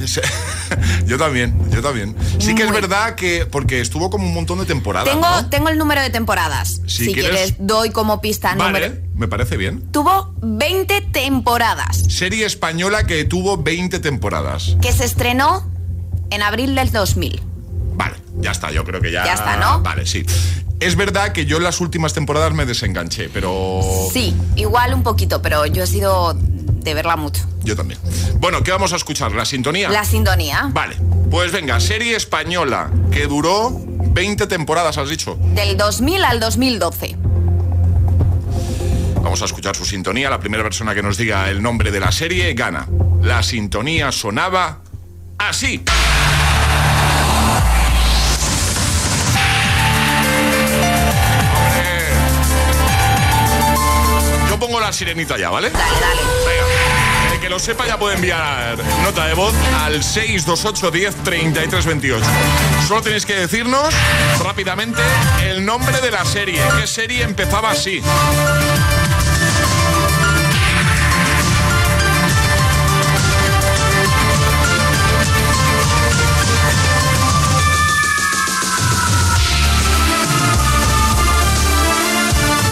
yo 1.05 1.17
también, 1.17 1.53
yo 1.71 1.81
también. 1.81 2.15
Sí 2.39 2.55
que 2.55 2.63
es 2.63 2.71
verdad 2.71 3.15
que... 3.15 3.45
Porque 3.45 3.81
estuvo 3.81 4.09
como 4.09 4.25
un 4.27 4.33
montón 4.33 4.59
de 4.59 4.65
temporadas, 4.65 5.09
Tengo, 5.13 5.27
¿no? 5.29 5.49
tengo 5.49 5.69
el 5.69 5.77
número 5.77 6.01
de 6.01 6.09
temporadas. 6.09 6.81
Si 6.87 7.05
Si, 7.05 7.13
quieres- 7.13 7.31
quieres, 7.31 7.55
doy 7.59 7.89
como 7.91 8.21
pista 8.21 8.55
Vale, 8.55 8.87
número. 8.89 9.01
me 9.15 9.27
parece 9.27 9.57
bien. 9.57 9.81
Tuvo 9.91 10.33
20 10.41 11.01
temporadas, 11.11 11.97
Serie 12.09 12.45
española 12.45 13.05
que 13.05 13.23
tuvo 13.25 13.57
20 13.61 13.99
temporadas. 13.99 14.77
que 14.81 14.91
se 14.91 15.05
estrenó 15.05 15.69
en 16.29 16.41
abril 16.41 16.75
del 16.75 16.91
2000. 16.91 17.41
Vale, 17.95 18.15
ya 18.37 18.51
está, 18.51 18.71
yo 18.71 18.83
creo 18.83 19.01
que 19.01 19.11
ya... 19.11 19.25
Ya 19.25 19.33
está, 19.33 19.57
¿no? 19.57 19.81
Vale, 19.81 20.05
sí. 20.05 20.25
Es 20.81 20.97
verdad 20.97 21.31
que 21.31 21.45
yo 21.45 21.57
en 21.57 21.63
las 21.63 21.79
últimas 21.79 22.13
temporadas 22.13 22.53
me 22.53 22.65
desenganché, 22.65 23.29
pero... 23.29 23.79
Sí, 24.11 24.35
igual 24.57 24.93
un 24.93 25.03
poquito, 25.03 25.41
pero 25.41 25.65
yo 25.65 25.83
he 25.83 25.87
sido 25.87 26.37
de 26.85 26.93
verla 26.93 27.17
mucho. 27.17 27.43
Yo 27.63 27.75
también. 27.75 27.99
Bueno, 28.39 28.63
¿qué 28.63 28.71
vamos 28.71 28.93
a 28.93 28.95
escuchar? 28.95 29.33
¿La 29.33 29.43
sintonía? 29.43 29.89
La 29.89 30.05
sintonía 30.05 30.69
Vale, 30.71 30.95
pues 31.29 31.51
venga, 31.51 31.79
serie 31.79 32.15
española 32.15 32.89
que 33.11 33.27
duró 33.27 33.71
20 33.73 34.47
temporadas, 34.47 34.97
has 34.97 35.09
dicho. 35.09 35.37
del 35.53 35.75
2000 35.75 36.23
al 36.23 36.39
2012. 36.39 37.17
Vamos 39.21 39.41
a 39.41 39.45
escuchar 39.45 39.75
su 39.75 39.83
sintonía. 39.85 40.29
La 40.29 40.39
primera 40.39 40.63
persona 40.63 40.93
que 40.93 41.01
nos 41.01 41.17
diga 41.17 41.49
el 41.49 41.61
nombre 41.61 41.91
de 41.91 41.99
la 41.99 42.11
serie 42.11 42.53
gana. 42.53 42.87
La 43.23 43.41
sintonía 43.41 44.11
sonaba 44.11 44.79
así. 45.39 45.83
Yo 54.49 54.59
pongo 54.59 54.79
la 54.79 54.93
sirenita 54.93 55.37
ya, 55.37 55.49
¿vale? 55.49 55.69
Dale, 55.71 55.99
dale. 55.99 56.21
Venga. 56.45 56.74
Que 57.45 57.49
lo 57.49 57.59
sepa 57.59 57.85
ya 57.85 57.99
puede 57.99 58.15
enviar 58.15 58.75
nota 59.03 59.27
de 59.27 59.35
voz 59.35 59.53
al 59.83 60.03
628 60.03 60.89
10 60.89 61.15
33 61.23 61.85
28. 61.85 62.25
Solo 62.87 63.03
tenéis 63.03 63.23
que 63.23 63.35
decirnos 63.35 63.93
rápidamente 64.43 64.99
el 65.43 65.63
nombre 65.63 66.01
de 66.01 66.09
la 66.09 66.25
serie. 66.25 66.59
¿Qué 66.79 66.87
serie 66.87 67.21
empezaba 67.21 67.69
así? 67.69 68.01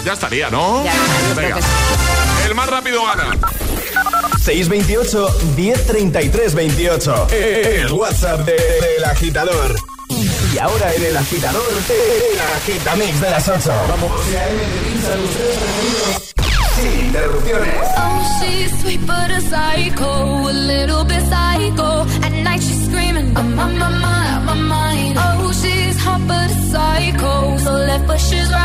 Ya 0.04 0.14
estaría, 0.14 0.50
¿no? 0.50 0.84
Ya 0.84 0.92
Venga. 1.36 1.58
El 2.44 2.56
más 2.56 2.68
rápido 2.68 3.04
gana. 3.04 3.36
628 4.44 5.34
1033 5.56 6.54
28. 6.54 7.26
El 7.30 7.92
WhatsApp 7.92 8.40
de- 8.44 8.52
del 8.52 9.04
agitador. 9.04 9.74
Y 10.52 10.58
ahora 10.58 10.92
en 10.94 11.02
el 11.02 11.16
agitador, 11.16 11.64
el 11.88 12.40
agitamix 12.56 13.20
de 13.22 13.30
las 13.30 13.48
8. 13.48 13.72
Vamos. 13.88 14.12
Sin 16.76 17.06
interrupciones. 17.06 17.74
Oh, 17.96 18.40
she's 18.40 18.80
sweet 18.82 19.00
but 19.06 19.30
a 19.30 19.40
psycho, 19.40 20.48
a 20.48 20.52
little 20.52 21.04
bit 21.04 21.22
psycho. 21.30 22.02
At 22.22 22.32
night 22.42 22.60
she's 22.62 22.84
screaming, 22.86 23.34
I'm 23.36 23.58
on 23.58 23.78
my 23.78 23.88
mind, 23.88 24.44
my 24.46 24.54
mind. 24.54 25.16
Oh, 25.18 25.52
she's 25.52 25.96
hot 26.04 26.20
but 26.26 26.50
a 26.50 26.54
psycho, 26.70 27.56
so 27.58 27.72
left 27.72 28.06
but 28.06 28.18
she's 28.20 28.50
right 28.50 28.63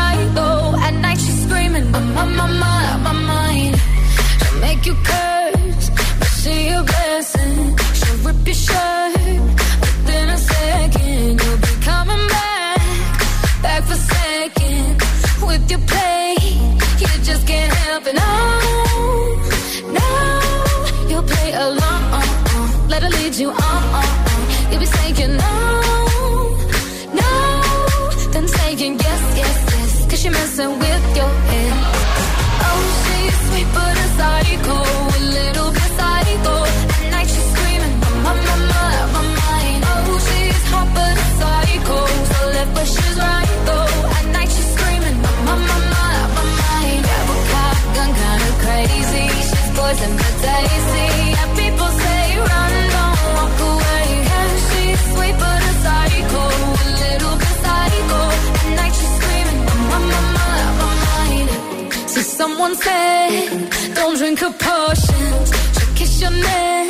someone 62.40 62.74
said, 62.74 63.68
don't 63.94 64.16
drink 64.16 64.38
her 64.38 64.50
potions. 64.68 65.48
She'll 65.74 65.94
kiss 65.94 66.22
your 66.22 66.30
neck 66.30 66.88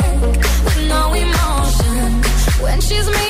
with 0.64 0.80
no 0.94 1.12
emotion. 1.12 2.06
When 2.62 2.80
she's 2.80 3.08
mean, 3.16 3.29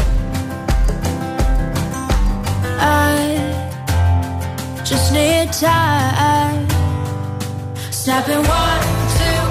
I 2.83 3.37
just 4.83 5.13
need 5.13 5.53
time. 5.53 6.67
Snapping 7.91 8.43
one, 8.47 8.81
two, 9.17 9.50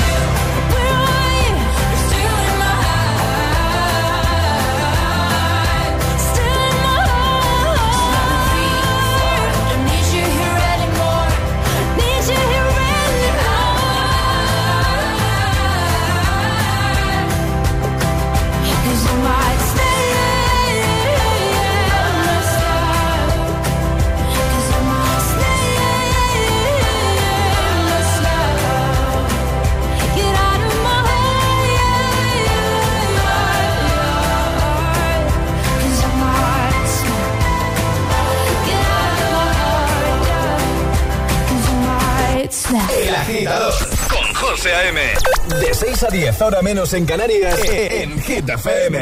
6 46.01 46.03
a 46.03 46.15
10, 46.15 46.41
ahora 46.41 46.61
menos 46.63 46.93
en 46.93 47.05
Canarias, 47.05 47.59
en 47.69 48.19
Hit 48.23 48.49
FM. 48.49 48.97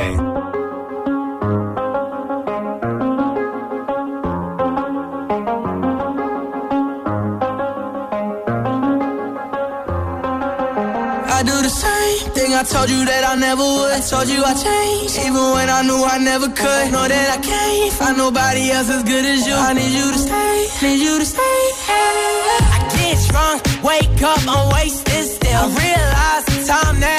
I 11.32 11.44
do 11.44 11.62
the 11.62 11.70
same 11.70 12.32
thing 12.34 12.54
I 12.54 12.64
told 12.64 12.90
you 12.90 13.06
that 13.06 13.24
I 13.30 13.36
never 13.40 13.64
would. 13.64 13.94
I 13.94 14.02
told 14.02 14.28
you 14.28 14.44
I 14.44 14.54
changed, 14.56 15.20
even 15.20 15.54
when 15.54 15.70
I 15.70 15.82
knew 15.84 16.04
I 16.04 16.18
never 16.20 16.48
could. 16.50 16.92
Know 16.92 17.08
that 17.08 17.30
I 17.32 17.38
can't 17.40 17.94
find 17.94 18.18
nobody 18.18 18.72
else 18.72 18.90
as 18.90 19.04
good 19.04 19.24
as 19.24 19.48
you. 19.48 19.54
I 19.54 19.72
need 19.72 19.94
you 19.94 20.12
to 20.12 20.18
stay, 20.20 20.68
need 20.82 21.00
you 21.00 21.18
to 21.18 21.26
stay. 21.26 21.60
I 21.88 22.90
get 22.92 23.18
drunk, 23.30 23.64
wake 23.84 24.22
up, 24.22 24.42
I'm 24.46 24.74
wasted 24.74 25.24
still. 25.24 25.56
I 25.56 25.68
realize 25.80 26.49
the 26.80 26.86
time 26.86 27.00
that 27.00 27.19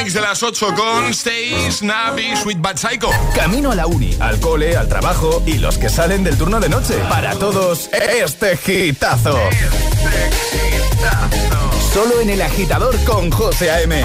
Agitamix 0.00 0.14
de 0.14 0.20
las 0.20 0.42
8 0.42 0.74
con 0.74 1.12
Stays, 1.12 1.82
Navi, 1.82 2.34
Sweet 2.36 2.60
Bad 2.60 2.76
Psycho. 2.76 3.10
Camino 3.34 3.70
a 3.70 3.74
la 3.74 3.86
uni, 3.86 4.16
al 4.18 4.40
cole, 4.40 4.76
al 4.76 4.88
trabajo 4.88 5.42
y 5.46 5.58
los 5.58 5.76
que 5.76 5.88
salen 5.88 6.24
del 6.24 6.38
turno 6.38 6.58
de 6.58 6.68
noche. 6.68 6.94
Para 7.08 7.34
todos, 7.34 7.90
este 7.92 8.56
gitazo. 8.56 9.38
Solo 11.92 12.20
en 12.20 12.30
el 12.30 12.40
agitador 12.40 12.96
con 13.04 13.30
José 13.30 13.70
A.M. 13.70 14.04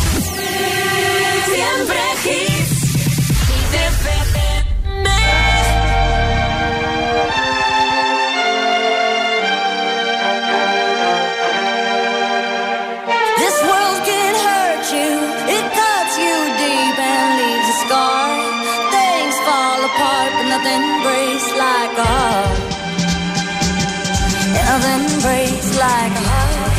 Breaks 24.81 25.77
like 25.77 26.11
a 26.11 26.23
heart. 26.31 26.73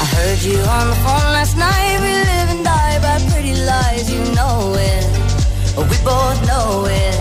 I 0.00 0.06
heard 0.16 0.40
you 0.42 0.56
on 0.56 0.88
the 0.88 0.96
phone 1.04 1.28
last 1.36 1.56
night. 1.58 2.00
We 2.00 2.08
live 2.08 2.48
and 2.56 2.64
die 2.64 2.98
by 3.04 3.20
pretty 3.28 3.54
lies. 3.68 4.10
You 4.10 4.24
know 4.32 4.72
it. 4.72 5.04
We 5.76 5.96
both 6.02 6.40
know 6.48 6.86
it. 6.88 7.16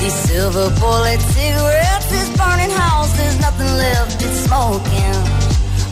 These 0.00 0.18
silver 0.26 0.68
bullet 0.80 1.20
cigarettes, 1.20 2.10
this 2.10 2.28
burning 2.36 2.70
house, 2.70 3.16
there's 3.16 3.38
nothing 3.40 3.70
left, 3.78 4.20
it's 4.20 4.40
smoking. 4.46 5.14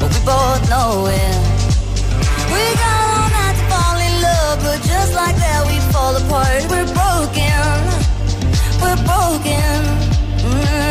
We 0.03 0.21
both 0.27 0.63
know 0.69 1.07
it. 1.07 1.39
We 2.51 2.63
all 2.91 3.31
night 3.31 3.55
to 3.55 3.65
fall 3.71 3.99
in 4.03 4.15
love, 4.27 4.59
but 4.67 4.79
just 4.83 5.15
like 5.15 5.37
that 5.37 5.63
we 5.71 5.79
fall 5.95 6.17
apart. 6.19 6.67
We're 6.71 6.91
broken, 6.91 7.71
we're 8.83 9.01
broken. 9.07 10.06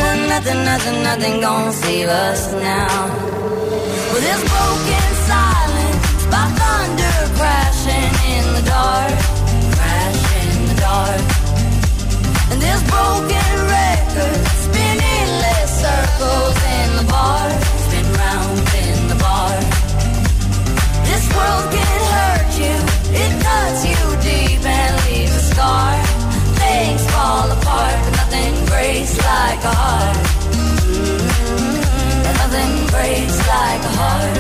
Mm, 0.05 0.27
nothing, 0.29 0.63
nothing, 0.63 0.97
nothing 1.03 1.35
gonna 1.41 1.73
save 1.73 2.09
us 2.09 2.41
now. 2.53 2.97
Well, 4.09 4.21
there's 4.25 4.45
broken 4.53 5.07
silence 5.31 6.21
by 6.33 6.45
thunder 6.59 7.17
crashing 7.37 8.13
in 8.35 8.45
the 8.57 8.63
dark, 8.75 9.15
crashing 9.77 10.49
in 10.57 10.61
the 10.71 10.77
dark. 10.89 11.23
And 12.51 12.59
there's 12.63 12.83
broken 12.95 13.51
records 13.77 14.47
spinning 14.65 15.01
endless 15.21 15.69
circles 15.85 16.57
in 16.79 16.87
the 16.99 17.05
bar, 17.13 17.47
spin 17.85 18.07
round 18.21 18.57
in 18.85 18.99
the 19.11 19.17
bar. 19.25 19.55
This 21.09 21.25
world 21.35 21.65
can 21.77 21.99
hurt 22.15 22.51
you, 22.63 22.75
it 23.23 23.33
cuts 23.45 23.81
you 23.91 24.01
deep 24.29 24.61
and 24.79 24.93
leaves 25.07 25.35
a 25.41 25.43
scar. 25.51 25.93
Things 26.61 27.03
fall 27.13 27.47
apart, 27.57 28.14
nothing 28.35 28.65
breaks 28.65 29.17
like 29.17 29.63
a 29.63 29.73
heart. 29.81 30.17
And 32.27 32.35
nothing 32.41 32.73
breaks 32.93 33.37
like 33.55 33.81
a 33.89 33.93
heart. 33.99 34.37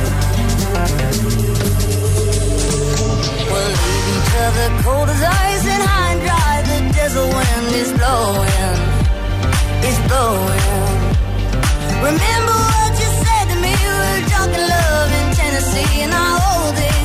We'll 3.51 3.71
leave 3.79 4.07
each 4.15 4.33
other 4.45 4.67
cold 4.83 5.09
as 5.09 5.21
ice 5.21 5.65
and 5.73 5.83
high 5.89 6.11
and 6.13 6.21
dry. 6.27 6.55
The 6.69 6.79
desert 6.97 7.29
wind 7.37 7.67
is 7.81 7.91
blowing, 7.99 8.77
is 9.89 9.97
blowing. 10.09 10.73
Remember 12.09 12.57
what 12.71 12.91
you 13.01 13.09
said 13.23 13.45
to 13.51 13.57
me? 13.63 13.73
We 13.83 13.93
were 14.01 14.21
drunk 14.29 14.51
in 14.59 14.65
love 14.75 15.09
in 15.19 15.27
Tennessee, 15.39 16.01
and 16.05 16.13
I 16.13 16.27
hold 16.43 16.77
it. 16.91 17.03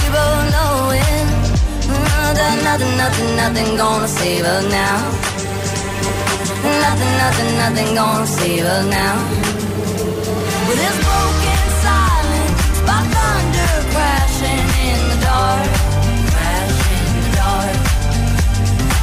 We 0.00 0.06
both 0.16 0.44
know 0.54 0.74
it. 1.04 1.26
Uh, 1.88 2.56
nothing, 2.68 2.96
nothing, 3.02 3.30
nothing 3.36 3.76
gonna 3.76 4.08
save 4.08 4.44
us 4.44 4.64
now. 4.70 5.35
Nothing, 6.82 7.14
nothing, 7.18 7.50
nothing 7.56 7.94
gonna 7.94 8.26
save 8.26 8.64
us 8.64 8.86
now. 8.86 9.16
With 10.68 10.78
this 10.82 10.96
broken 11.06 11.62
silence, 11.84 12.80
by 12.86 13.00
thunder 13.14 13.74
crashing 13.92 14.66
in 14.88 15.00
the 15.10 15.18
dark, 15.24 15.70
crashing 16.32 17.06
in 17.10 17.22
the 17.24 17.32
dark. 17.42 17.78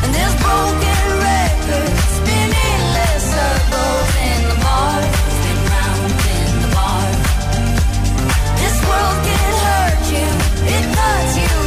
And 0.04 0.12
this 0.18 0.34
broken 0.46 1.04
record 1.28 1.92
spinning 2.18 2.72
endless 2.74 3.24
circles 3.36 4.10
in 4.30 4.42
the 4.52 4.58
bar, 4.66 4.98
spin 5.38 5.60
round 5.74 6.14
in 6.38 6.52
the 6.64 6.70
bar. 6.78 7.08
This 8.62 8.78
world 8.88 9.20
can 9.28 9.52
hurt 9.66 10.04
you, 10.14 10.30
it 10.76 10.86
cuts 10.96 11.34
you 11.42 11.63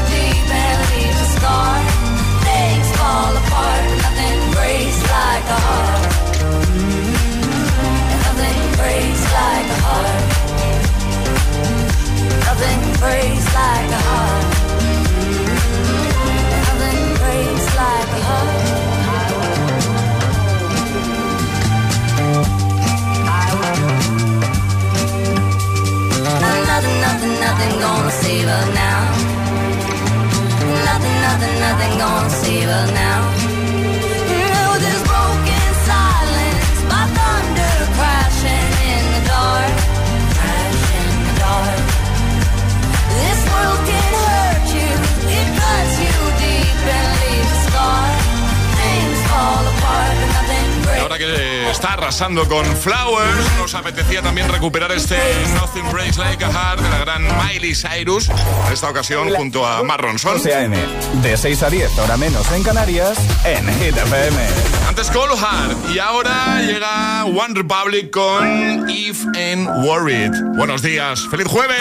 está 51.76 51.92
arrasando 51.92 52.48
con 52.48 52.64
Flowers, 52.64 53.58
nos 53.58 53.74
apetecía 53.74 54.22
también 54.22 54.48
recuperar 54.48 54.90
este 54.92 55.18
Nothing 55.60 55.92
Breaks 55.92 56.16
Like 56.16 56.42
a 56.42 56.50
Heart 56.50 56.80
de 56.80 56.88
la 56.88 56.98
gran 57.00 57.22
Miley 57.36 57.74
Cyrus, 57.74 58.30
en 58.30 58.72
esta 58.72 58.88
ocasión 58.88 59.28
junto 59.34 59.66
a 59.66 59.82
Marron 59.82 60.18
Sol. 60.18 60.40
De 60.42 61.36
6 61.36 61.62
a 61.62 61.68
10, 61.68 61.98
hora 61.98 62.16
menos 62.16 62.50
en 62.52 62.62
Canarias, 62.62 63.18
en 63.44 63.66
Hit 63.78 63.94
FM. 63.94 64.38
Antes 64.88 65.10
Cole 65.10 65.34
Hard 65.38 65.76
y 65.92 65.98
ahora 65.98 66.62
llega 66.62 67.26
One 67.26 67.52
Republic 67.52 68.10
con 68.10 68.88
If 68.88 69.26
and 69.36 69.68
Worried. 69.84 70.32
Buenos 70.56 70.80
días, 70.80 71.26
feliz 71.30 71.46
jueves. 71.46 71.76